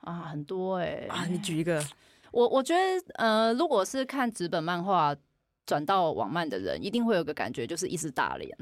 [0.00, 0.20] 啊？
[0.30, 1.26] 很多哎、欸、啊！
[1.26, 1.82] 你举一个，
[2.32, 2.80] 我我觉得
[3.14, 5.16] 呃，如果是看纸本漫画
[5.66, 8.56] 转到网漫的人，一定会有个感觉，就是一只大脸，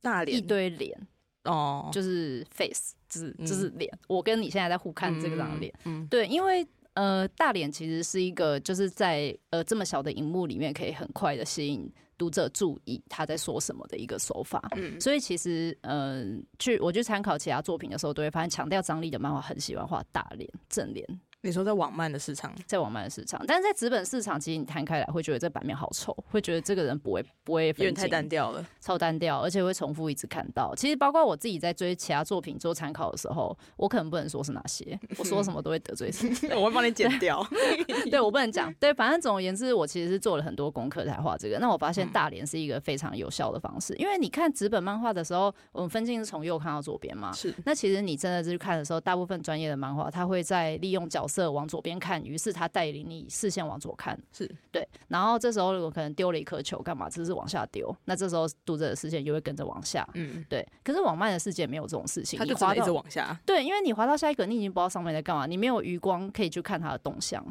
[0.00, 0.96] 大脸，一堆脸。
[1.44, 1.92] 哦，oh.
[1.92, 3.90] 就是 face，就是就是脸。
[3.94, 14.60] 嗯、我跟你现在在互看这个张脸，嗯，嗯对，因为呃，大脸其实是一个就是在呃这么小的荧幕里面可以很快的吸引读者注意他在说什么的一个手法。
[14.76, 16.24] 嗯，所以其实呃，
[16.58, 21.06] 去我去参考其他作品的时候，都会发现强调张力的漫画很喜欢画大脸正脸。
[21.42, 30.74] 你说在网漫的市场，在网漫的市场，但是在纸本市场，其实你摊开来会觉得这版面好丑，会觉得这个人不会不会分，有点太单调了，超单调，而且会重复一直看到。
[30.74, 37.42] 其实包括我自己在追其他作品做参考的时候，我可能不能说是哪些，我说什么都会得罪谁， 我会帮你剪掉。
[37.50, 38.72] 对，对我不能讲。
[38.74, 41.58] 对，反正总而言之，我其实是做了很多功课才画这个。
[41.58, 47.32] 那我发现大连是一个非常有效的方式，因为你看纸本漫画的时候，我们分镜是从右看到左边嘛。
[47.32, 47.54] 是。
[47.64, 52.22] 那其实你真的是去看的时候，大部分专业的漫画，他会在利用角色往左边看。
[52.24, 54.86] 于是他带领你视线往左看，是对。
[55.06, 57.08] 然后这时候我可能丢了一颗球，干嘛？
[57.08, 57.94] 只是往下丢。
[58.04, 60.66] 那这时候读者的视线就会跟着往下，嗯，对。
[60.82, 63.40] 可是网漫的世界没有这种事情，他就滑一直往下。
[63.46, 67.44] 对，因为你滑到下一格，你已经不知道上面在干嘛，你没有余光可以去看它的动向。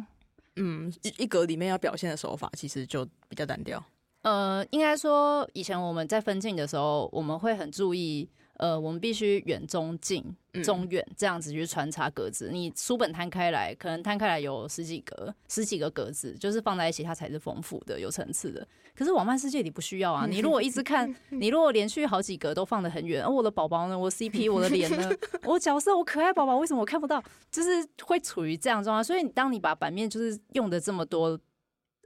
[0.58, 3.82] 嗯，一一格里面要表现的手法其实就比较单调。
[4.24, 8.30] 呃，应该说以前我们在分镜的时候，我们会很注意。
[8.58, 10.22] 呃，我们必须远中近、
[10.64, 12.50] 中远这样子去穿插格子。
[12.52, 18.68] 你书本摊开来，可能摊开来有十几格、十几个格子，就是放在一起，它才是丰富的、有层次的。
[18.96, 20.26] 可是网漫世界里不需要啊！
[20.30, 23.98] 你如果一直看， 你如果连续好几格都放得很远，哦，我的宝宝呢？
[23.98, 25.10] 我 CP， 我的脸呢？
[25.44, 27.24] 我角色，我可爱宝宝，为什么我看不到？
[27.52, 29.04] 就是会处于这样状态。
[29.04, 31.40] 所以，当你把版面就是用的这么多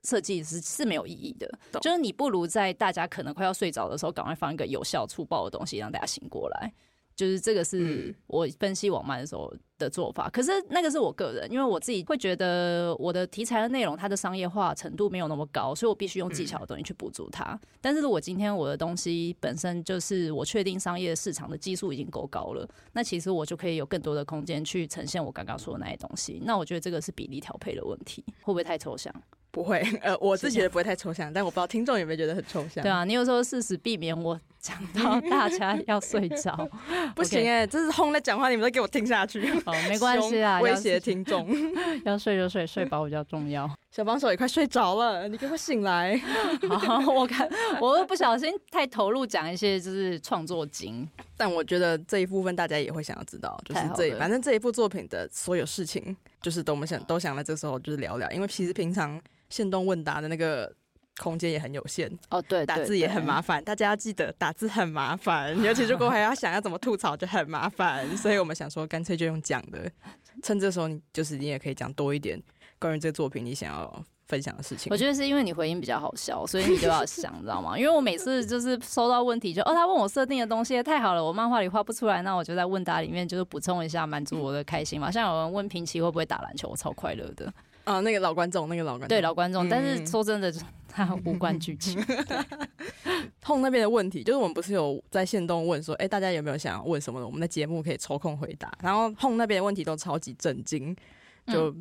[0.04, 1.50] 设计是是没有意义的。
[1.82, 6.72] 就是你不如在大家可能快要睡着的时候，赶快放一个有效粗暴的东西，让大家醒过来。
[7.16, 17.60] 就是这个是我分析网漫的时候的做法，可是那个是我个人，因为我自己会觉得我的题材的内容它的商业化程度没有那么高，所以我必须用技巧的东西去补足它。
[17.82, 26.42] 但是如果今天我的东西本身就是我确定商业市场的基数已经够高了，那其实我就可以有更多的空间去呈现我刚刚说的那些东西。
[26.44, 29.14] 那我觉得这个是比例调配的问题，会不会太抽象？
[29.54, 32.82] 不会， 呃，我自己也不会太抽象，但我不知道听众有没有觉得很抽象。
[32.84, 36.68] 对啊，你有时候事实避免我讲到大家要睡着，
[37.16, 39.48] 不行哎、欸，这是轰在讲话，你们都给我听下去。
[39.66, 41.48] 哦，没关系啊， 威胁听众，
[42.04, 43.70] 要睡就睡，睡饱比较重要。
[43.96, 46.18] 小帮手也快睡着了， 你给我醒来。
[46.80, 47.48] 好，我看
[47.80, 59.22] 我又不小心太投入讲一些就是创作经，但我觉得这一部分大家也会想要知道，就是这反正这一部作品的所有事情，就是都我们想都想在这时候就是聊聊，因为其实平常。
[59.50, 60.74] 线动问答的那个
[61.20, 69.92] 空间也很有限哦，对，打字也很麻烦，大家要记得打字很麻烦， 尤其如果还要想要怎么吐槽就很麻烦，所以我们想说干脆就用讲的，
[70.42, 72.42] 趁这时候你就是你也可以讲多一点
[72.84, 74.90] 关于这个作品你想要分享的事情。
[74.92, 77.80] 我觉得是因为你回应比较好笑，所以你就要想，你知道吗？
[77.80, 85.10] 因为我每次就是收到问题就哦，他问我设定的东西太好了，我漫画里画不出来，那我就在问答里面就是补充一下，满足我的开心嘛。
[85.10, 87.52] 像有人问平奇会不会打篮球，我超快乐的。
[87.86, 90.54] 啊，那个老观众，那个老观众，对老观众，但是说真的，
[90.88, 92.02] 他无关剧情。
[93.44, 97.26] Hong 那边的问题，就是我们不是有在线动问说，哎、欸，大家有没有想要问什么的？
[97.26, 98.72] 我们的节目可以抽空回答。
[98.82, 100.96] 然后 Hong 那边的问题都超级震惊，
[101.48, 101.76] 就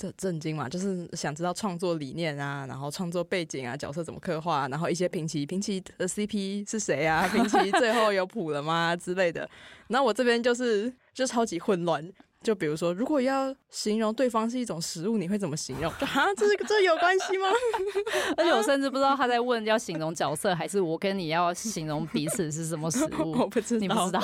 [0.00, 7.28] 这、嗯、震惊嘛，就是想知道创作理念啊，然后创作背景啊，角色怎么刻画，然后一些平齐平齐的 CP 是谁啊？
[7.28, 9.48] 平齐 最后有谱了吗之类的。
[9.88, 12.10] 然后我这边就是就超级混乱。
[12.42, 15.92] 就比如说，如果要形容对方是一种食物，你会怎么形容？
[15.92, 17.46] 啊，这是这有关系吗？
[18.34, 23.32] 而且我甚至不知道他在问要形容角色，还是我跟你要形容彼此是什么食物？
[23.44, 24.22] 我不知道，你不知道。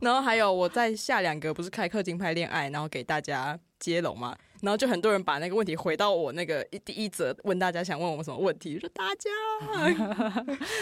[0.00, 4.34] 然后还有我在下两个不是开氪金派恋爱，然后给大家接龙嘛。
[4.62, 9.30] 然后就很多人把那个问题回到我那个一第一则问大家想问我们什么问题，就说大家，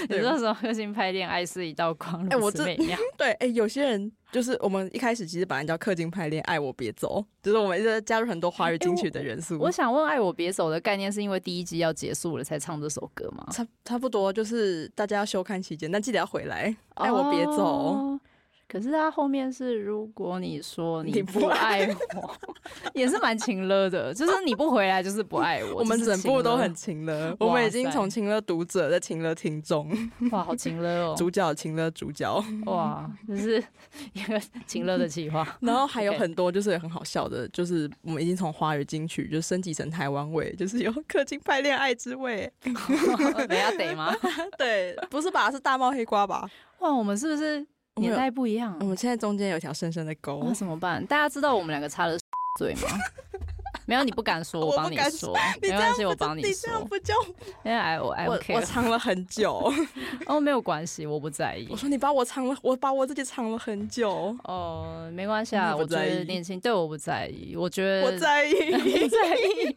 [0.09, 2.65] 有时候说氪金派恋爱是一道光， 哎，我这
[3.17, 9.57] 对，哎，有些人就是我们一开始其实本来叫氪金派恋爱我别走， 就是我们一直在加入很多华语金曲的元素。
[9.59, 13.47] 我，我想问爱我别走的概念是因为第一季要结束了才唱这首歌吗？
[13.53, 17.63] 差差不多就是大家要休刊期间，但记得要回来，爱我别走。
[17.63, 18.21] 哦
[18.69, 22.37] 可是他后面是，如果你说你不爱我，
[22.93, 25.77] 也是蛮情勒的，就是你不回来就是不爱我。
[25.81, 29.91] 我们整部都很情勒，我们已经从情勒读者在情勒听众，
[30.31, 31.15] 哇，好情勒哦！
[31.19, 33.57] 主角情勒主角，哇，就是
[34.13, 35.57] 一个情勒的企划。
[35.61, 42.53] 然后还有很多就是很好笑的，就是我们已经从华语金曲就升级成台湾味，就是有氪金派恋爱之味。
[42.63, 44.15] 等下得吗？
[44.59, 45.51] 对，不是吧？
[45.51, 46.47] 是大冒黑瓜吧？
[46.81, 47.67] 哇，我们是不是？
[47.99, 51.05] 年代不一样，我们现在中间有条深深的沟，那怎么办？
[51.07, 52.17] 大家知道我们两个差了
[52.59, 52.89] 嘴 吗？
[53.87, 56.49] 没有，你不敢说，我帮你说，没关系，我帮你说。
[56.51, 57.15] 你这样不叫，
[57.65, 59.73] 因为 I 我 I OK，我藏了很久。
[60.27, 61.67] 哦，没有关系，我不在意。
[61.71, 64.37] 我说你把我藏了，我把我自己藏了很久。
[64.45, 69.75] 哦，没关系啊，我觉得年轻，对我不在意，我觉得我在意，不在意。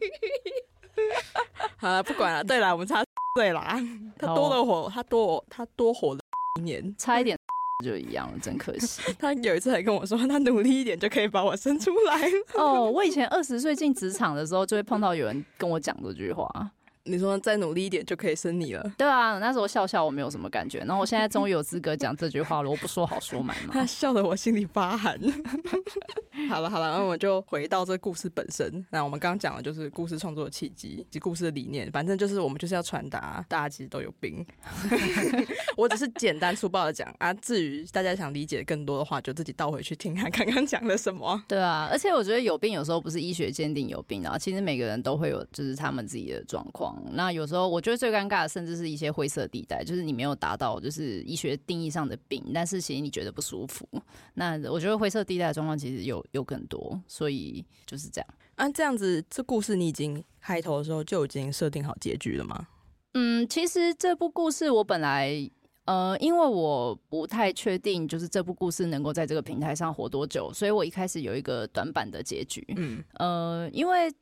[1.78, 2.44] 好了，不管了。
[2.44, 3.02] 对了，我们差
[3.34, 3.80] 对啦，
[4.18, 6.20] 他多了活，他多他多活了
[6.60, 7.38] 一年，差一点。
[7.82, 9.02] 就一样了，真可惜。
[9.18, 12.30] 他有一次还跟我说，他努力一点就可以把我生出来。
[12.54, 16.70] 哦，我以前二十岁进职场的时候，就会碰到有人跟我讲这句话。
[17.04, 18.92] 你说再努力一点就可以生你了？
[18.96, 23.70] 对啊，那时候笑笑我没有什么感觉，然后我现在终于有资格讲这句话了，我不说好说满吗？
[23.72, 25.18] 他笑得我心里发寒。
[26.48, 28.84] 好了好了，那我们就回到这个故事本身。
[28.90, 34.44] 那我们刚刚讲的就是故事创作的契机及故事的理念，反正就是我们就是要传达大家其实都有病。
[35.76, 41.42] 我只是简单粗暴的讲啊，至于大家想理解更多的话，就自己倒回去听看刚刚讲了什么。
[41.48, 46.91] 对啊，而且我觉得有病有时候不是医学鉴定有病啊，其实每个人都会有，就是他们自己的状况。
[47.12, 53.88] 那有时候我觉得最尴尬的，甚至是一些灰色地带，就是你没有达到就是医学定义上的病，但是其实你觉得不舒服。
[54.34, 58.28] 那我觉得灰色地带的状况其实有有更多，所以就是这样。
[58.54, 62.66] 啊，这样子，这故事你已经开头的时候就已经设定好结局了吗？
[63.14, 65.50] 嗯，其实这部故事我本来
[65.84, 72.64] 呃，因为我不太确定，就是这部故事能够在这个平台上活多久，所以我一开始有一个短板的结局。
[72.76, 74.12] 嗯，呃，因为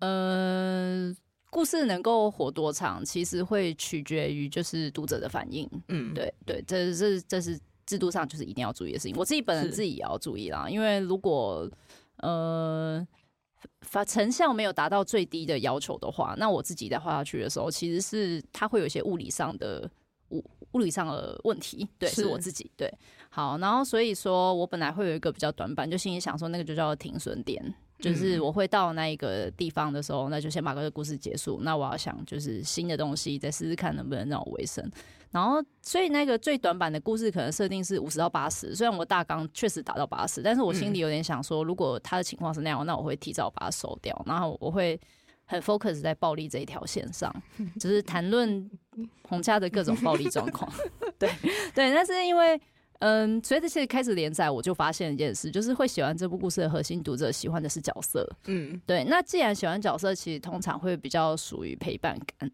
[0.00, 1.12] 呃，
[1.50, 5.68] 故事能够活多长，其实会取决于就是读者的反应。
[5.88, 9.16] 嗯，对对，这是这是制度上就是一定要注意的事情。
[9.16, 11.70] 我自己本人自己也要注意啦，因为如果
[12.18, 13.06] 呃。
[13.80, 19.90] 发成像没有达到最低的要求的话，那我自己在画下去的时候，其实是它会有一些物理上的
[20.28, 21.88] 物物理上的问题。
[21.98, 22.88] 对，是，是我自己对。
[23.30, 31.60] 好，然后所以说我本来会有一个比较短板，就心里想说那个就叫停损点，就是我会到那一个地方的时候，那就先把这个故事结束。
[31.62, 34.88] 那我要想就是新的东西，再试试看能不能让我维生。
[35.30, 44.98] 然后，所以那个最短版的故事可能设定是五十到八十，虽然我大纲确实达到八十，但是我心里有点想说，如果他的情况是那样，那我会提早把它收掉，然后我会
[45.44, 47.30] 很 focus 在暴力这一条线上，
[47.78, 48.70] 就是谈论
[49.22, 50.72] 洪家的各种暴力状况。
[51.18, 51.28] 对
[51.74, 52.58] 对，但是因为
[52.98, 58.28] 嗯，随着其实开始连载，我就发现一件事，就是会喜欢这部故事的核心读者喜欢的是角色。
[58.46, 59.04] 嗯，对。
[59.04, 62.50] 那既然喜欢角色，其实通常会比较属于陪伴感，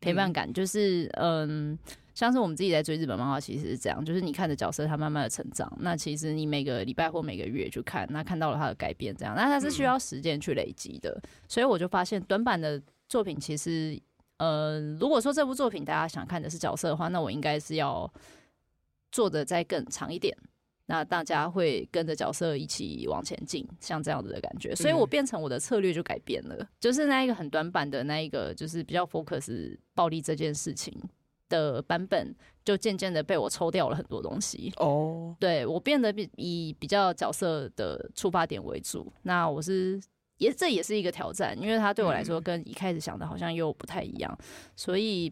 [0.00, 1.78] 陪伴感就是嗯。
[2.14, 11.10] 像是我们自己在追日本漫画，其实是这样，就是你看着角色他慢慢的成长，那其实你每个礼拜或每个月去看，那看到了他的改变，这样，那他是需要时间去累积的。
[11.10, 11.22] 嗯。
[11.48, 13.98] 所以我就发现短版的作品其实，
[14.36, 18.12] 呃，如果说这部作品大家想看的是角色的话，那我应该是要
[19.12, 20.36] 做的再更长一点，
[20.86, 24.74] 那大家会跟着角色一起往前进，像这样子的感觉。
[24.74, 30.92] 所以我变成我的策略就改变了，就是那一个很短板的那一个，就是比较 focus 暴力这件事情。
[31.48, 35.38] 的版本就渐渐的被我抽掉了很多东西哦，oh.
[35.38, 39.12] 对，我变得比以比较角色的出发点为主。
[39.24, 40.00] 那我是
[40.38, 44.44] 也这也是一个挑战，因为它对我来说跟一开始想的好像又不太一样，嗯、
[44.74, 45.30] 所以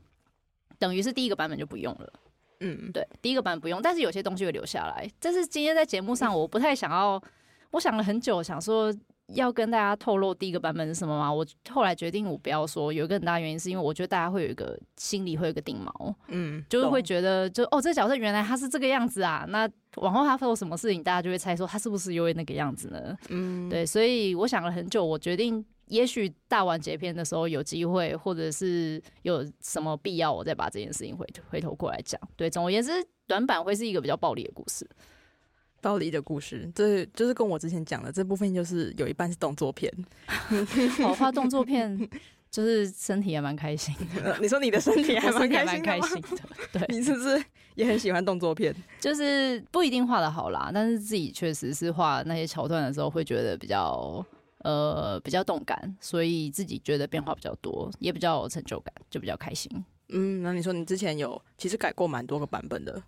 [0.79, 2.13] 等于是第一个版本就不用了。
[2.61, 5.11] 嗯，对，第一个版本不用，但是有些东西会留下来。
[5.19, 7.21] 但是今天在节目上我不太想要，
[7.73, 8.95] 我想了很久，想说。
[9.35, 11.33] 要跟大家透露第一个版本是什么吗？
[11.33, 23.17] 我后来决定我不要说，有一个很大原因是因为我觉得大家会有一个心里会有一个定锚，嗯，就是会觉得就哦，这角色原来他是这个样子啊，那往后他做什么事情，大家就会猜说他是不是因为那个样子呢？
[23.29, 32.21] 嗯，对，所以我想了很久，我决定也许大完结篇的时候有机会，或者是有什么必要，我再把这件事情回回头过来讲。
[32.37, 32.91] 对，总而言之，
[33.27, 34.89] 短板会是一个比较暴力的故事。
[35.83, 39.91] 暴力的故事，这就是跟我之前讲的这部分，就是有一半是动作片。
[41.03, 41.99] 我画动作片，
[42.51, 44.37] 就是身体也蛮开心的。
[44.41, 46.39] 你说你的身体还蛮开，开心的，
[46.73, 47.43] 对，你是不是
[47.77, 48.75] 也很喜欢动作片？
[49.01, 54.23] 就是不一定画的好啦，但是自己确实是画那些桥段的时候，会觉得比较
[54.65, 59.71] 呃比较动感，所以自己觉得变化比较多，也比较有成就感，就比较开心。
[60.09, 63.01] 嗯，那你说你之前有其实改过蛮多个版本的。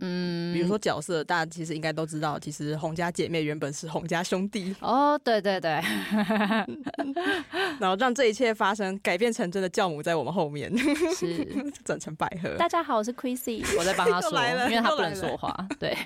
[0.00, 5.70] 嗯，比如说角色，大家其实应该都知道，其实洪家姐妹原本是洪家兄弟哦，对对对，
[7.80, 10.72] 然后让这一切发生，改变成真的教母在我们后面，
[11.18, 11.44] 是
[11.84, 12.54] 转成百合。
[12.56, 14.30] 大家好，我是 Chrissy，我在帮他 说，
[14.68, 15.96] 因为他不能说话，对。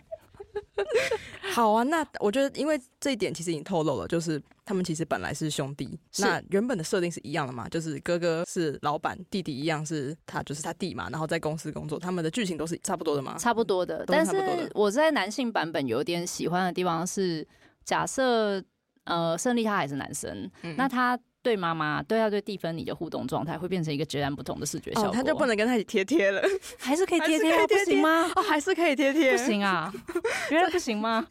[1.53, 5.99] 好啊，那我觉得，因为这一点其实已经透露了，就是他们其实本来是兄弟。
[6.19, 7.69] 那原本的设定是一样的嘛？
[7.69, 11.09] 就是哥哥是老板，弟弟一样是他，就是他弟嘛。
[11.11, 13.37] 然后在公司工作，他们的剧情都是差不多的嘛？
[13.39, 14.05] 差不多的。
[14.07, 17.47] 但是我在男性版本有点喜欢的地方是，
[17.85, 18.63] 假设
[19.05, 21.19] 呃胜利他还是男生，嗯、那他。
[21.43, 25.11] 对妈妈，对他对蒂芬妮的互动状态会变成一个截然不同的视觉效果。
[25.11, 26.43] 哦，他就不能跟他一起贴贴了，
[26.79, 27.67] 还是可以贴贴啊？
[27.67, 28.31] 不行吗？
[28.37, 29.93] 哦，还是可以贴贴，不行啊？
[30.51, 31.27] 原来不行吗？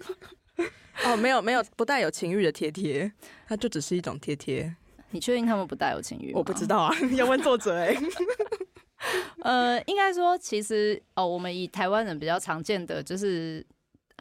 [1.05, 3.11] 哦，没有没有，不带有情欲的贴贴，
[3.47, 4.75] 它就只是一种贴贴。
[5.11, 6.33] 你确定他们不带有情欲？
[6.33, 7.95] 我不知道啊，要问作者哎。
[9.39, 13.65] 呃，应该说，其实哦，我们以台湾人比较常见的就是。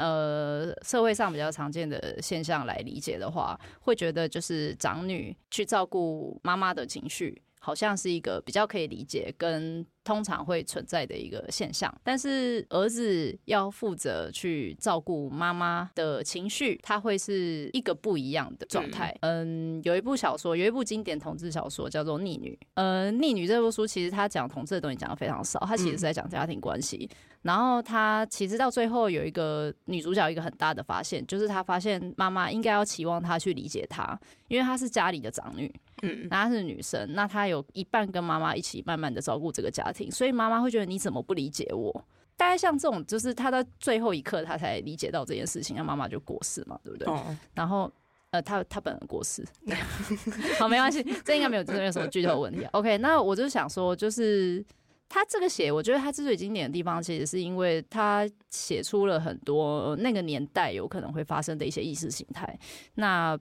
[0.00, 11.94] 呃，社会上比较常见的现象来理解的话，会觉得就是长女去照顾妈妈的情绪，好像是一个比较可以理解跟通常会存在的一个现象。
[12.02, 19.16] 但是儿子要负责去照顾妈妈的情绪，他会是一个不一样的状态。
[19.20, 22.58] 嗯，有一部小说，有一部经典同志小说叫做《逆女》。
[22.74, 27.08] 呃，《逆女》这部书其实它讲同志的东西讲的非常少，它其实是在讲家庭关系。
[27.42, 42.04] 然后他其实到最后有一个女主角一个很大的发现，就是她发现妈妈应该要期望她去理解她，因为她是家里的长女，嗯，那她是女生，那她有一半跟妈妈一起慢慢的照顾这个家庭，所以妈妈会觉得你怎么不理解我？
[42.36, 47.06] 大概像这种，就是她到最后一刻她才理解到这件事情，那妈妈就过世嘛，对不对？
[47.06, 47.90] 哦、然后
[48.30, 49.46] 呃，她她本人过世，
[50.58, 52.64] 好，没关系，这应该没有这没有什么剧透问题。
[52.72, 54.64] OK，那我就想说，就是。
[55.12, 62.56] 他这个写，我觉得他之所以经典的地方，其实是因为他写出了很多那个年代有可能会发生的一些意识形态。
[62.94, 63.36] 那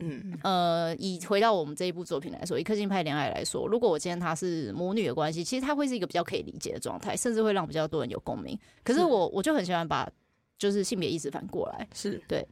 [0.00, 8.58] 嗯呃，以回到我们这一部作品来说，以氪金派恋爱来说，如果我今天他是母女的关系，其实他会是一个比较可以理解的状态，甚至会让比较多人有共鸣。
[8.82, 10.10] 可是我我就很喜欢把
[10.58, 12.46] 就是性别意识反过来，是对。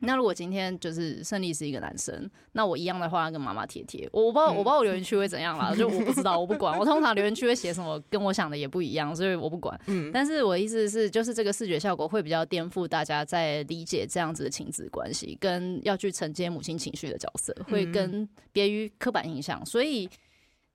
[0.00, 6.78] 那如果今天就是胜利是一个男生，那我一样的话跟妈妈贴贴，我不知道我不知道我留言区会怎样啦，就我不知道，我不管。
[6.78, 9.78] 我通常留言区会写什么，跟我想的也不一样，所以我不管。
[9.86, 19.64] 嗯，但是我的意思是，就是这个视觉效果会比较颠覆大家在理解这样子的亲子关系，跟要去承接母亲情绪的角色，会跟别于刻板印象。
[19.66, 20.08] 所以，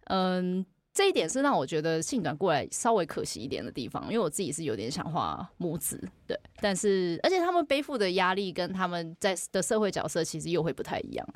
[0.06, 0.66] 嗯。
[0.94, 11.28] 这一点是让我觉得性感过来稍微可惜一点的地方，因为我自己是有点想画母子，对，但是而且他们背负的压力跟他们在的社会角色其实又会不太一样。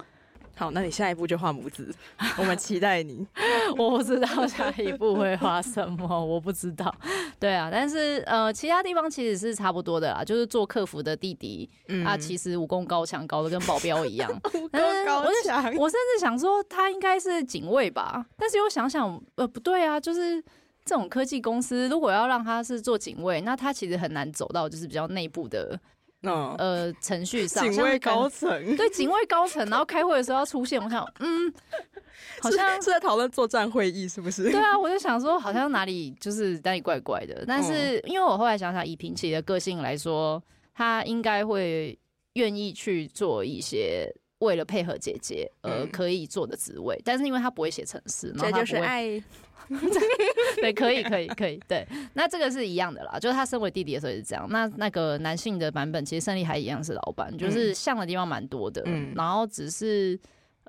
[0.58, 1.94] 好，那你下一步就画拇指，
[2.40, 3.26] 我们期待你。
[3.78, 6.94] 我不知道下一步会画什么，我不知道。
[7.40, 14.32] 对啊，但是呃，其他地方其实是差不多的啦，就是做客服的弟弟，嗯、他其实武功高强，高的跟保镖一样。
[14.56, 14.70] 武功
[15.06, 20.42] 高强，我甚至想说他应该是警卫吧，但是又想想，呃，不对啊，就是
[20.84, 25.80] 这种科技公司，如果要让他是做警卫，那他其实很难走到就是比较内部的。
[26.24, 31.54] 嗯，呃，程序上，警卫高层，对，警卫高层，然后开会的时候要出现，我想，嗯，
[32.42, 34.50] 好像是，是在讨论作战会议，是不是？
[34.50, 37.46] 对啊，我就想说，好像哪里就是哪里怪怪的。
[37.48, 40.42] 但是，因为我后来想想，以平奇的个性来说，
[40.74, 41.98] 他应该会
[42.34, 49.22] 愿意去做一些为了配合姐姐而可以做的职位，嗯、但是因为他不会写程式，这就是爱。
[50.62, 51.60] 对，可以，可以，可以。
[51.68, 54.48] 对，那这个是一样的啦，就是他身为弟弟的时候也是这样。
[54.50, 58.82] 那那个男性的版本，其实胜利还一样是老板，就是像的地方蛮多的。
[58.86, 60.20] 嗯，然后只是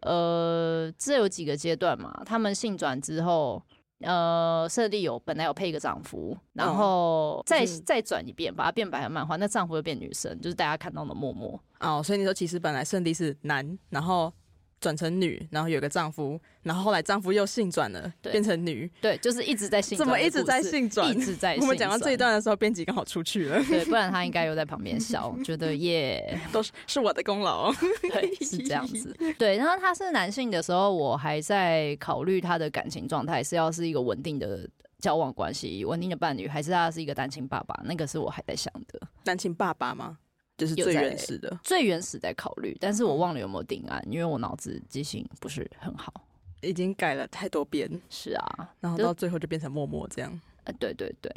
[0.02, 2.22] 呃，这有几个阶段嘛。
[2.24, 3.62] 他们性转之后，
[4.00, 11.60] 呃，胜利有本来有配一个丈夫，然后再、嗯、再转一遍，把它变白和漫画，那丈夫又变女生，就是大家看到的默默。
[11.80, 14.32] 哦，所以你说其实本来胜利是男，然后。
[14.80, 18.90] 转成女，然后有个丈夫，然后后来丈夫又性转了，对变成女。
[19.00, 20.06] 对，就是一直在性转。
[20.06, 21.10] 怎么一直在性转？
[21.10, 21.56] 一直在。
[21.60, 23.62] 我们讲到这一段的时候，编辑刚好出去了。
[23.64, 27.72] 对， 不然他应该又在旁边笑，觉得耶， 都是是我的功劳。
[28.02, 29.16] 对，是这样子。
[29.38, 34.68] 对，然后他是男性的时候，我还在考虑他的感情状态是要是一个稳定的
[35.00, 37.80] 交往关系、稳定的伴侣，还是他是一个单亲爸爸？
[37.84, 39.00] 那个是我还在想的。
[39.24, 40.18] 单亲爸爸吗？
[40.58, 46.12] 就是最原始的，最原始在考虑，但是我忘了有没有定案，因为我脑子记性不是很好，
[46.60, 47.88] 已经改了太多遍。
[48.10, 50.40] 是啊，然后到最后就变成默默这样。
[50.64, 51.32] 呃，对对对。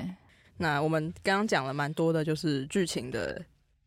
[0.58, 3.40] 那我们刚刚讲了蛮多的，就是剧情的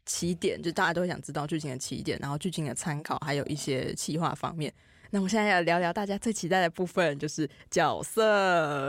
[0.06, 4.72] 起点，就大家都会想知道剧情的起点，然后剧情的参考，还有一些企划方面。
[5.10, 8.24] 那我们现在要聊聊大家最期待的部分，就是角色。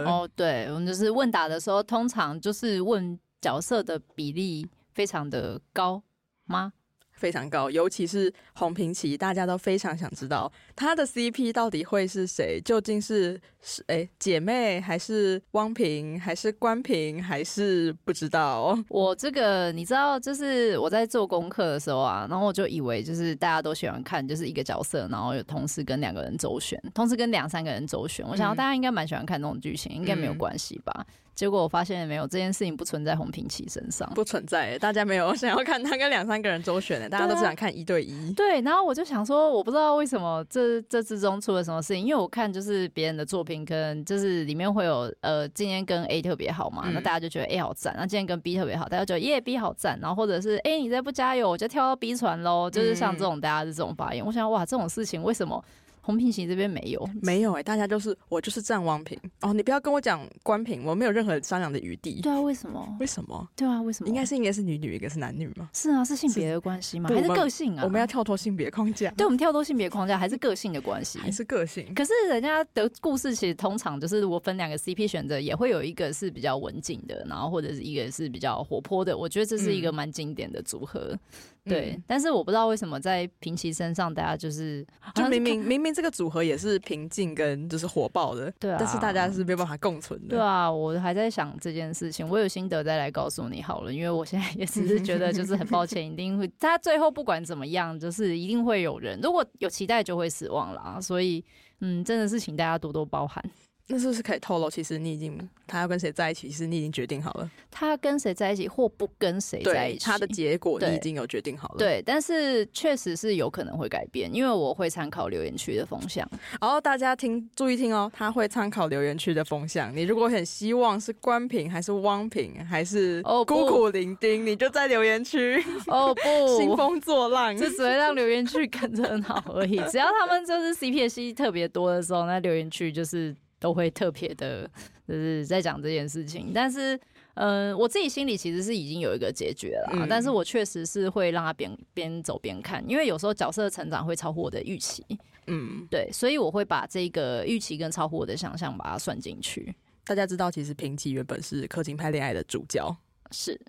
[0.06, 6.02] 哦，对，我们就是问答的时候，通常就是问角色的比例非常的高。
[6.46, 6.74] 吗？
[7.18, 12.60] 非常高，尤其是洪平奇，大家都非常想知道他的 CP 到底会是谁？
[12.60, 18.78] 究竟是是哎、欸、姐妹，还是汪平，还是关平，还是不知道？
[18.90, 28.28] 我这个你知道，就是我在做功课的时候啊，然后我就以为就是大家都喜欢看，就是一个角色，然后有同时跟两个人周旋，同时跟两三个人周旋。
[28.28, 30.94] 我想大家应该蛮喜欢看这种剧情，应该没有关系吧？
[30.98, 38.32] 嗯结果我发现没有这件事情不存在洪平奇身上，不存在，大家没有想要看他跟两三个人周旋的，大家都只想看一对一。
[38.34, 55.62] 对，然后我就想说，我不知道为什么这这之中出了什么事情，因为我看就是别人的作品，跟就是里面会有呃，今天跟 A 特别好嘛，那大家就觉得 A 好赞，那今天跟 B 特别好，大家觉得耶 B 好赞，然后或者是哎你再不加油，我就跳到 B 船喽，就是像这种大家的这种发言，我想哇这种事情为什么？
[56.06, 62.22] 洪平奇这边没有，没有哎、欸，大家就是我就是站汪平哦，你不要跟我讲官平，我没有任何商量的余地。
[62.22, 62.96] 对啊，为什么？
[63.00, 63.50] 为什么？
[63.56, 64.08] 对啊，为什么？
[64.08, 65.68] 应该是应该是女女，一个是男女吗？
[65.74, 67.10] 是啊，是性别的关系吗？
[67.10, 67.84] 还是个性啊？
[67.84, 71.18] 我们要跳脱性别框架，对，我们跳脱性别框架，还是个性的关系？
[71.18, 71.92] 还是个性？
[71.96, 79.18] 可是人家的故事其实通常就是如果分两个 CP 选择，也会有一个是比较文静的，然后或者是一个是比较活泼的。
[79.18, 81.10] 我觉得这是一个蛮经典的组合。
[81.14, 81.20] 嗯
[81.66, 84.86] 对，嗯、但是我不知道为什么在平奇身上，大家就是
[85.16, 90.30] 就明明明明这个组合也是平静跟就是火爆的，对啊，但是大家是没有办法共存的。
[90.30, 101.44] 对啊，我还在想这件事情，我有心得再来告诉你好了，因为我现在也只是觉得就是很抱歉，一定会他最后不管怎么样，就是一定会有人如果有期待就会失望啦，所以
[101.82, 103.44] 嗯，真的是请大家多多包涵。
[103.88, 104.68] 那是不是可以透露？
[104.70, 107.50] 其实你已经他要跟谁在一起，其实你已经决定好了。
[107.70, 111.76] 他跟谁在一起或不跟谁在一起，他的结果你已经有决定好了。
[111.78, 116.28] 对，但是确实是有可能会改变，因为我会参考留言区的风向。
[116.60, 119.96] 然后大家听注意听哦，他会参考留言区的风向。
[119.96, 126.22] 你如果很希望是官品还是汪平还是哦孤苦伶仃，你就在留言区哦不，
[126.58, 129.78] 兴风作浪，这只会让留言区跟着很好而已。
[129.92, 133.36] 只要他们就是 CPC 特别多的时候，那留言区就是。
[133.66, 134.70] 都会特别的，
[135.10, 136.52] 就是在讲这件事情。
[136.54, 136.96] 但是，
[137.34, 139.90] 嗯、呃，我自己心里其实是已经有一个解决了。
[139.94, 145.04] 嗯、但是我确实是会让他边边走边看，因为有时候角色的成长会超乎我的预期。
[145.48, 149.74] 嗯，对，所以我会把这个预期跟超乎我的想象把它算进去。
[150.06, 152.96] 大家知道，其实平奇原本是氪金派恋爱的主角，
[153.32, 153.60] 是。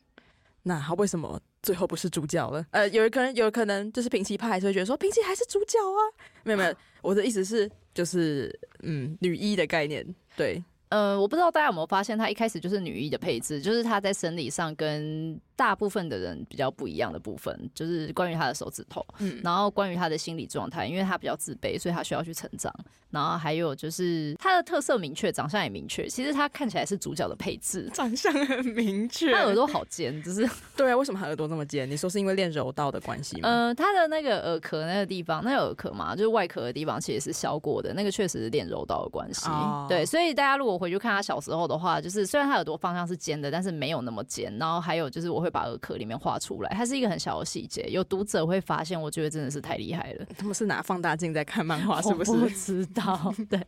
[0.65, 2.67] 那他为什么最后不是主角了？
[2.73, 6.01] 呃，有可能，有可能就是平奇派还是会觉得说平奇还是主角啊？
[6.45, 7.71] 没有没有， 我的意思是。
[7.97, 15.41] 就是嗯，女一的概念，对，嗯，我不知道大家有没有发现，她一开始就是女一的配置，就是她在生理上跟。
[15.57, 22.73] 大部分的人比较不一样的部分，就是关于他的手指头，嗯，然后关于他的心理状态，因为他比较自卑，所以他需要去成长。
[23.11, 26.07] 然后还有就是他的特色明确，长相也明确。
[26.07, 29.33] 其实他看起来是主角的配置， 长相很明确。
[29.33, 30.47] 他耳朵好尖，就是
[30.77, 31.89] 对啊，为什么他耳朵这么尖？
[31.89, 33.49] 你说是因为练柔道的关系吗？
[33.49, 39.49] 呃，他的那个耳壳那个地方，那个耳壳嘛，就是外壳的地方，其实是削过的，那个确实是练柔道的关系。
[39.49, 44.55] 哦、对，所以大家如果回去看他小时候的话，就是虽然他耳朵方向是尖的，但是没有那么尖。
[44.59, 50.27] 然后还有就是我会把耳壳里面画出来，它是一个很小的细节，有读者会发现，我觉得真的是太厉害了。
[50.37, 52.31] 他们是拿放大镜在看漫画，是不是？
[52.33, 53.35] 我不知道。
[53.49, 53.61] 对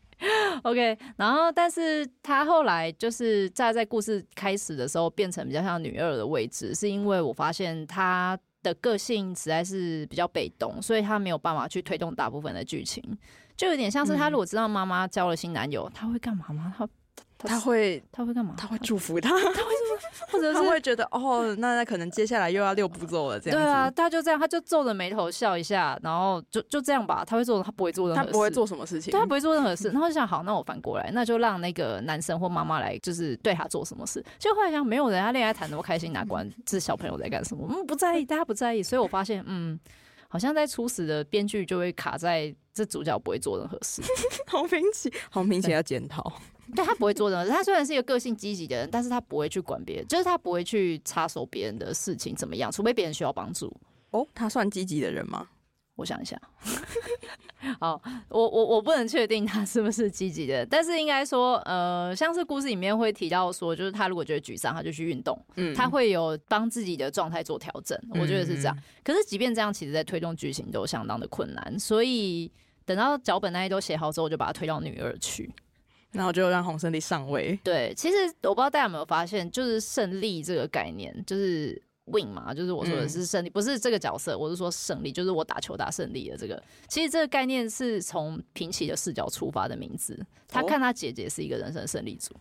[0.63, 0.99] ，OK。
[1.17, 13.03] 然后，但是他后来就是在在故事开始的时候变成比较像女二的位置，是因为我发现他的个性实在是比较被动，所以他没有办法去推动大部分的剧情，
[13.57, 16.75] 就有点像是他如果知道妈妈交了新男友，他会干嘛吗？
[16.77, 16.89] 他
[17.47, 18.55] 他，会他会干嘛？
[18.57, 19.31] 他会祝福他。
[19.31, 19.53] 他会
[20.31, 23.65] 或者 是他会觉得哦，那那可能接下来又要六步骤了，这样子。
[23.65, 27.25] 对啊，他就这样，他就皱着眉头笑一下，然后就就这样吧。
[27.25, 29.89] 他会做，他不会做任何事，他不会做什么事情，他不会做任何事。
[29.95, 34.25] 然后就想，好，那我反过来，那就让那个男生或妈妈来，就是对他做什么事。
[34.39, 37.67] 就后来想，没有人，他恋爱谈那么开心，哪管这小朋友在干什么？
[37.71, 38.83] 嗯，不在意，大家不在意。
[38.83, 39.79] 所以我发现，嗯，
[40.29, 44.03] 好像在初始的编剧就会卡在这主角不会做任何事。
[44.47, 46.33] 好明显，好明显要检讨。
[46.75, 47.51] 对，他不会做任何事。
[47.51, 53.75] 他虽然是一个个性积极的人，但是他不会去管别人，就是他不会去插手别人的事情怎么样，除非别人需要帮助。
[54.11, 55.49] 哦，他算积极的人吗？
[55.97, 56.41] 我想一下。
[57.81, 67.99] 好，我我我不能确定他是不是积极的，但是应该说，呃，像是故事里面会提到说，就是他如果觉得沮丧，他就去运动，嗯，他会有帮自己的状态做调整。
[68.11, 68.77] 我觉得是这样。
[68.77, 71.79] 嗯、可是即便这样，其实在推动剧情都相当的困难。
[71.81, 72.49] 所以
[72.85, 75.53] 等到脚本那些都写好之后，我就把它推到女二去。
[76.13, 77.59] 然后就让洪胜利上位。
[77.63, 86.63] 对，其实我不知道大家有没有发现，就是胜利这个概念，就是 win 嘛，就是我说的是胜利，嗯、不是这个角色，我是说胜利，就是我打球打胜利的这个。
[86.89, 92.35] 其实这个概念是从平奇的视角出发的名字，他看他姐姐是一个人生胜利组。
[92.35, 92.41] 哦，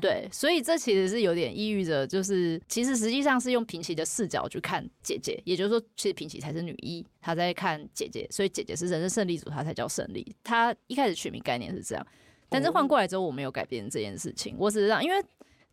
[0.00, 10.36] 对，所以这其实是有点抑郁着，就是其实实际上是用平齐的视角去看姐姐，也就是说，其实平齐才是女一，她在看姐姐，所以姐姐是人生胜利组，她才叫胜利。
[10.44, 12.06] 她一开始取名概念是这样。
[12.48, 14.54] 但是换过来之后，我没有改变这件事情。
[14.58, 15.16] 我只是让，因为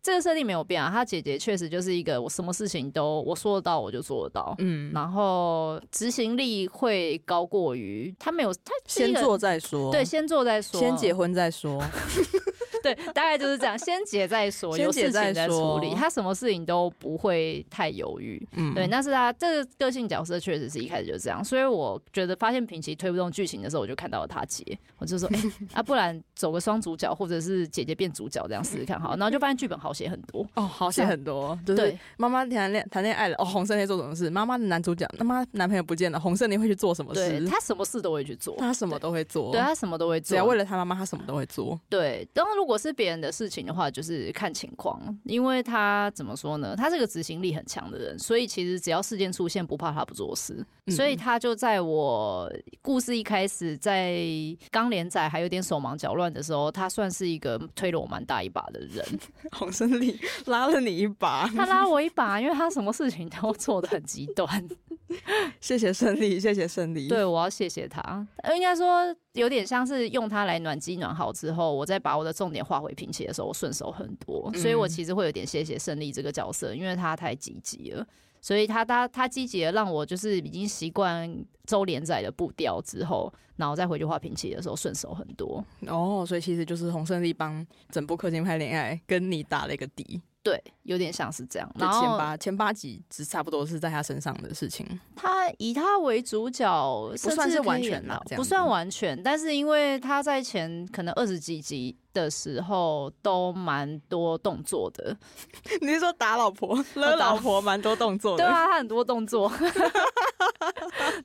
[0.02, 0.90] 这个设定没有变啊。
[0.90, 4.54] 她姐姐确实就是一个，我什么事情都我说得到，我就做得到。
[4.58, 9.92] 嗯，然后执行力会高过于她没有，她先做再说。
[9.92, 11.80] 对，先做再说，先结婚再说。
[12.84, 15.94] 对，大概就是这样，先结再说，有事情再处理。
[15.94, 18.46] 他什么事情都不会太犹豫。
[18.52, 24.62] 嗯，对，那是他这个个性角色确实是一开始就这样，所以我觉得发现平奇推不动剧情的时候，我就看到了他结，
[24.98, 25.38] 我就说，哎、
[25.72, 34.28] 欸，啊，不然走个双主角，或者是姐姐变主角这样试试看，好，然后就发现剧本好写很多哦，好写很多，就是妈妈谈恋谈恋爱了，哦，红胜利做什么事？
[34.28, 37.46] 妈妈的男主角，妈妈男朋友不见了，红胜利会去做什么事？
[37.46, 41.78] 他什么事都会去做，他什么都会做，对，对他什么都会做，只要为了他妈妈，他什么都会做。
[41.88, 46.74] 对，然后如果我是别人的事情的话，就是看情况，因为他怎么说呢？
[46.76, 50.66] 他是个执行力很强的人，所以其实只要事件出现，不怕他不做事。
[50.86, 52.52] 嗯、所以他就在我
[52.82, 54.26] 故事一开始，在
[54.72, 59.06] 刚连载还有点手忙脚乱的时候，他算是一个推了我蛮大一把的人。
[59.52, 64.68] 洪胜利拉了你一把，他拉我一把，因为他什么事情都做的很极端。
[65.60, 67.08] 谢谢胜利，谢谢胜利。
[67.08, 68.26] 对，我要谢谢他。
[68.54, 74.50] 应该说有点像是用它来暖机暖好之后，我再把我的重点划回平奇的时候，我顺手很多。
[74.54, 78.06] 所以我其实会有点谢谢胜利这个角色，因为他太积极了。
[78.40, 81.34] 所以他他他积极的让我就是已经习惯
[81.64, 85.64] 周连载的步调之后，然后再回去画平期的时候顺手很多。
[85.86, 90.20] 哦，所以其实就是洪胜利帮整部氪金派恋爱跟你打了一个底。
[90.44, 91.68] 对，有点像是这样。
[91.74, 94.86] 然后前八前八集只差不多是在他身上的事情。
[95.16, 99.20] 他以他为主角，不算是完全啦，不算完全。
[99.22, 105.16] 但是因为他在前可能二十几集的时候都蛮多动作的。
[105.80, 108.44] 你是说打老婆、 勒老婆，蛮多动作的？
[108.44, 109.50] 对啊，他很多动作。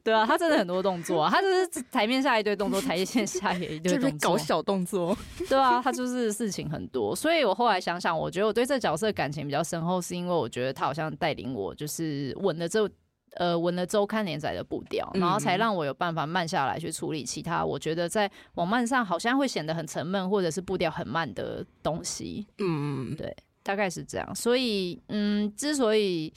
[0.09, 5.15] 对啊，他真的很多动作啊，他就是台面下一堆动作， 台线下也一堆动作，搞小动作。
[5.47, 12.89] 对啊，他就是事情很多，所以我后来想想，我觉得我对这角色感情比较深厚，是因为我觉得他好像带领我，就是稳了这
[13.35, 22.47] 呃稳了周刊连载的步调，然后才让我有办法慢下来去处理其他我觉得在网漫上好像会显得很沉闷或者是步调很慢的东西。
[22.57, 23.31] 嗯，对，
[23.61, 24.33] 大概是这样。
[24.33, 26.33] 所以，嗯，之所以。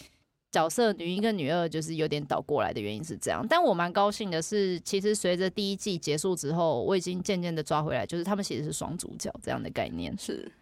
[0.52, 10.14] 角色女一跟女二就是有点倒过来的原因是这样，但我蛮高兴的是，其实随着第一季结束之后，我已经渐渐的抓回来，就是他们其实是双主角这样的概念。
[10.18, 10.52] 是，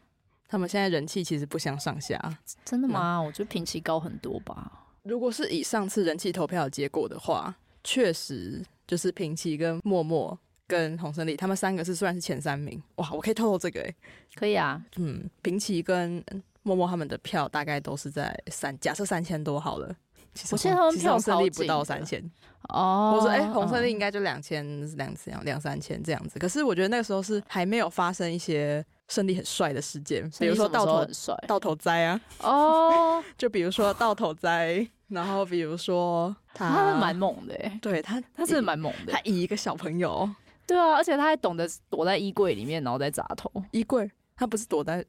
[0.46, 2.38] 他们现在人气其实不相上下。
[2.64, 3.16] 真的吗？
[3.16, 4.86] 嗯、我觉得平齐高很多吧。
[5.02, 10.38] 如果是以上次人气投票的结果的话，确实就是平齐跟默默
[10.68, 13.96] 跟洪胜利他们三个是虽然是前三名，哇，我可以透露这个哎、欸，
[14.36, 16.24] 可以啊，嗯，平齐跟。
[16.70, 19.92] 默默他们的票大概都是在三，假设三千多好了。
[20.32, 22.22] 其实我现在他们票胜利不到三千
[22.68, 23.14] 哦。
[23.16, 24.64] 我说，哎、欸，洪胜利应该就两千
[24.96, 26.38] 两两两三千这样子。
[26.38, 31.04] 可是我觉得那个时候是还没有发生一些胜利很帅的事件，比如说到头
[31.48, 32.20] 到头栽啊。
[32.42, 40.30] 哦， 就比如说到头栽，然后比如说他他蛮猛的，对他他是蛮猛的，他以一个小朋友，
[40.64, 43.50] 对啊，而且他还懂得躲在衣柜里面，然后再砸头。
[43.72, 45.04] 衣柜，他不是躲在。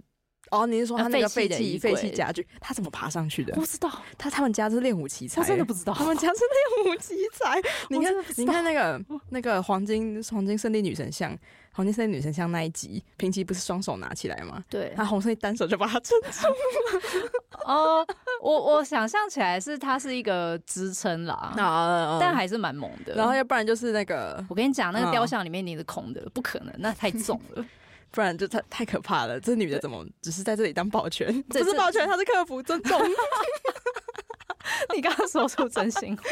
[0.51, 3.53] 哦，你是说他那个废弃废弃家具，他怎么爬上去的？
[3.55, 6.39] 不知道，他他们家是练武奇才，我真的不知道，他们家是
[6.83, 7.59] 练武奇才。
[7.89, 11.35] 你看，你看那个 那个黄金黄金胜利女神像，
[11.71, 14.63] 黄金胜利女神像那一集，平期不是双手拿起来吗？
[14.69, 17.01] 对，他红色一单手就把它撑住了。
[17.65, 18.05] 哦，
[18.41, 21.53] 我我想象起来是它是一个支撑啦，
[22.19, 23.13] 但还是蛮猛的。
[23.15, 27.65] 然后要不然就是那个，我跟你讲，那个雕像里面你是空的，不可能，那太重了。
[28.11, 29.39] 不然就太太可怕了。
[29.39, 31.41] 这女的怎么只是在这里当保全？
[31.43, 33.01] 不是保全，她是客服，尊重。
[34.93, 36.23] 你刚刚说出真心话，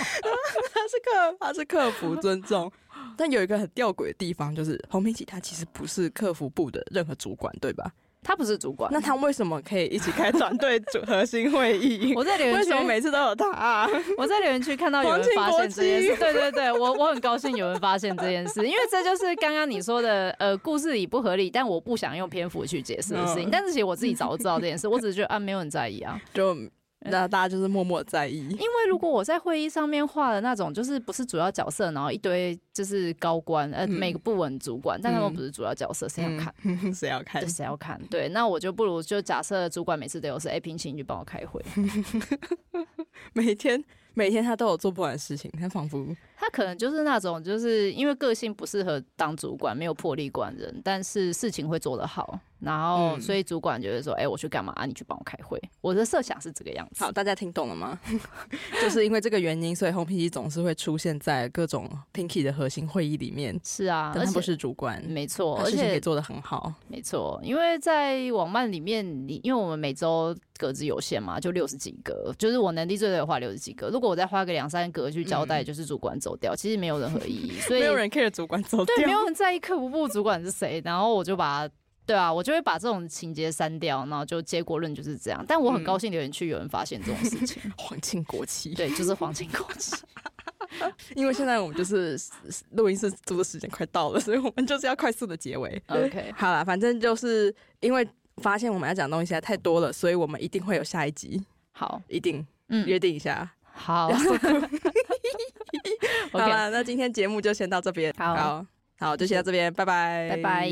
[0.73, 2.71] 她是客，她是客服，尊重。
[3.17, 7.91] 但有一个很吊诡的地方，就是红平起她其实不是客服部的任何主管，对吧？
[8.21, 12.13] 他不是主管，那他为什么可以一起开团队组核心会议？
[12.17, 13.87] 我在留言区，为什么每次都有他啊？
[14.17, 23.49] 我在留言区看到有人发现这件事，对对对，我我很高兴有人发现这件事，因为这就是刚刚你说的，呃，故事里不合理，但我不想用篇幅去解释的事情。
[23.49, 26.55] 但是其实我自己早就知道这件事，我只是觉得啊，没有人在意啊，就。
[27.01, 36.53] 那大家就是默默在意，因为如果我在会议上面画的那种，就是不是主要角色，然后一堆就是高官，呃，每个部门主管，但他们不是主要角色，谁要看？
[36.93, 37.47] 谁要看？
[37.47, 37.99] 谁要看？
[38.09, 41.63] 对，那我就不如就假设主管每次都有事，哎，平期你去帮我开会，
[43.33, 43.83] 每天。
[44.13, 46.05] 每天他都有做不完的事情， 他仿佛
[46.35, 54.71] 他可能就是那种，就是因为个性不适合当主管，没有魄力管人，但是事情会做得好，然后所以主管就会说：“哎、我去干嘛？
[54.77, 57.03] 啊、你去帮我开会。”我的设想是这个样子。
[57.03, 57.99] 好，大家听懂了吗？
[58.81, 63.59] 就是因为这个原因，所以红皮鸡总是会出现在各种 Pinky 的核心会议里面。
[63.63, 66.73] 是啊，但他不是主管，没错，而且事情也做得很好。
[66.87, 73.89] 没错，因为在网漫里面，你因为我们每周格子有限嘛，就六十几个，就是我能力最多的话六十几个。
[73.99, 77.59] 如果我再花个两三格去交代，就是主管走掉，嗯、其实没有任何意义。
[77.67, 80.81] 所以没有人 care 主管走掉，对，没有人在意客服部主管是谁。
[80.85, 81.69] 然后我就把，
[82.05, 85.43] 对啊，我就会把这种情节删掉，然后就结果论就是这样。
[85.45, 89.93] 但我很高兴留言区有人发现这种事情， 嗯、皇亲国戚，对，就是皇亲国戚。
[91.13, 92.17] 因为现在我们就是
[92.69, 95.83] 录音室租的时间快到了，所以我们就是要快速的结尾。
[95.87, 98.07] OK，好了，反正就是因为。
[98.41, 101.43] 发现我们要讲的东西还太多了，所以我们一定会有下一集。
[101.73, 103.51] 好，一定，嗯，约定一下。
[103.79, 104.09] 好，
[106.31, 108.13] 好了，那今天节目就先到这边。
[108.17, 108.65] 好，好，
[108.99, 110.69] 好，就先到这边，拜拜，拜拜。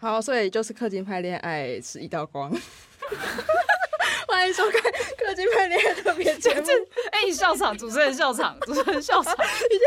[0.00, 2.50] 好，所以就是氪金派恋爱是一道光。
[4.28, 6.66] 欢迎收看氪金派恋爱特别节目。
[7.12, 9.38] 哎、笑场，主持人笑场，主持人笑场， 已
[9.78, 9.80] 经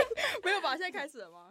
[0.44, 0.76] 没有吧？
[0.76, 1.51] 现在开始了吗？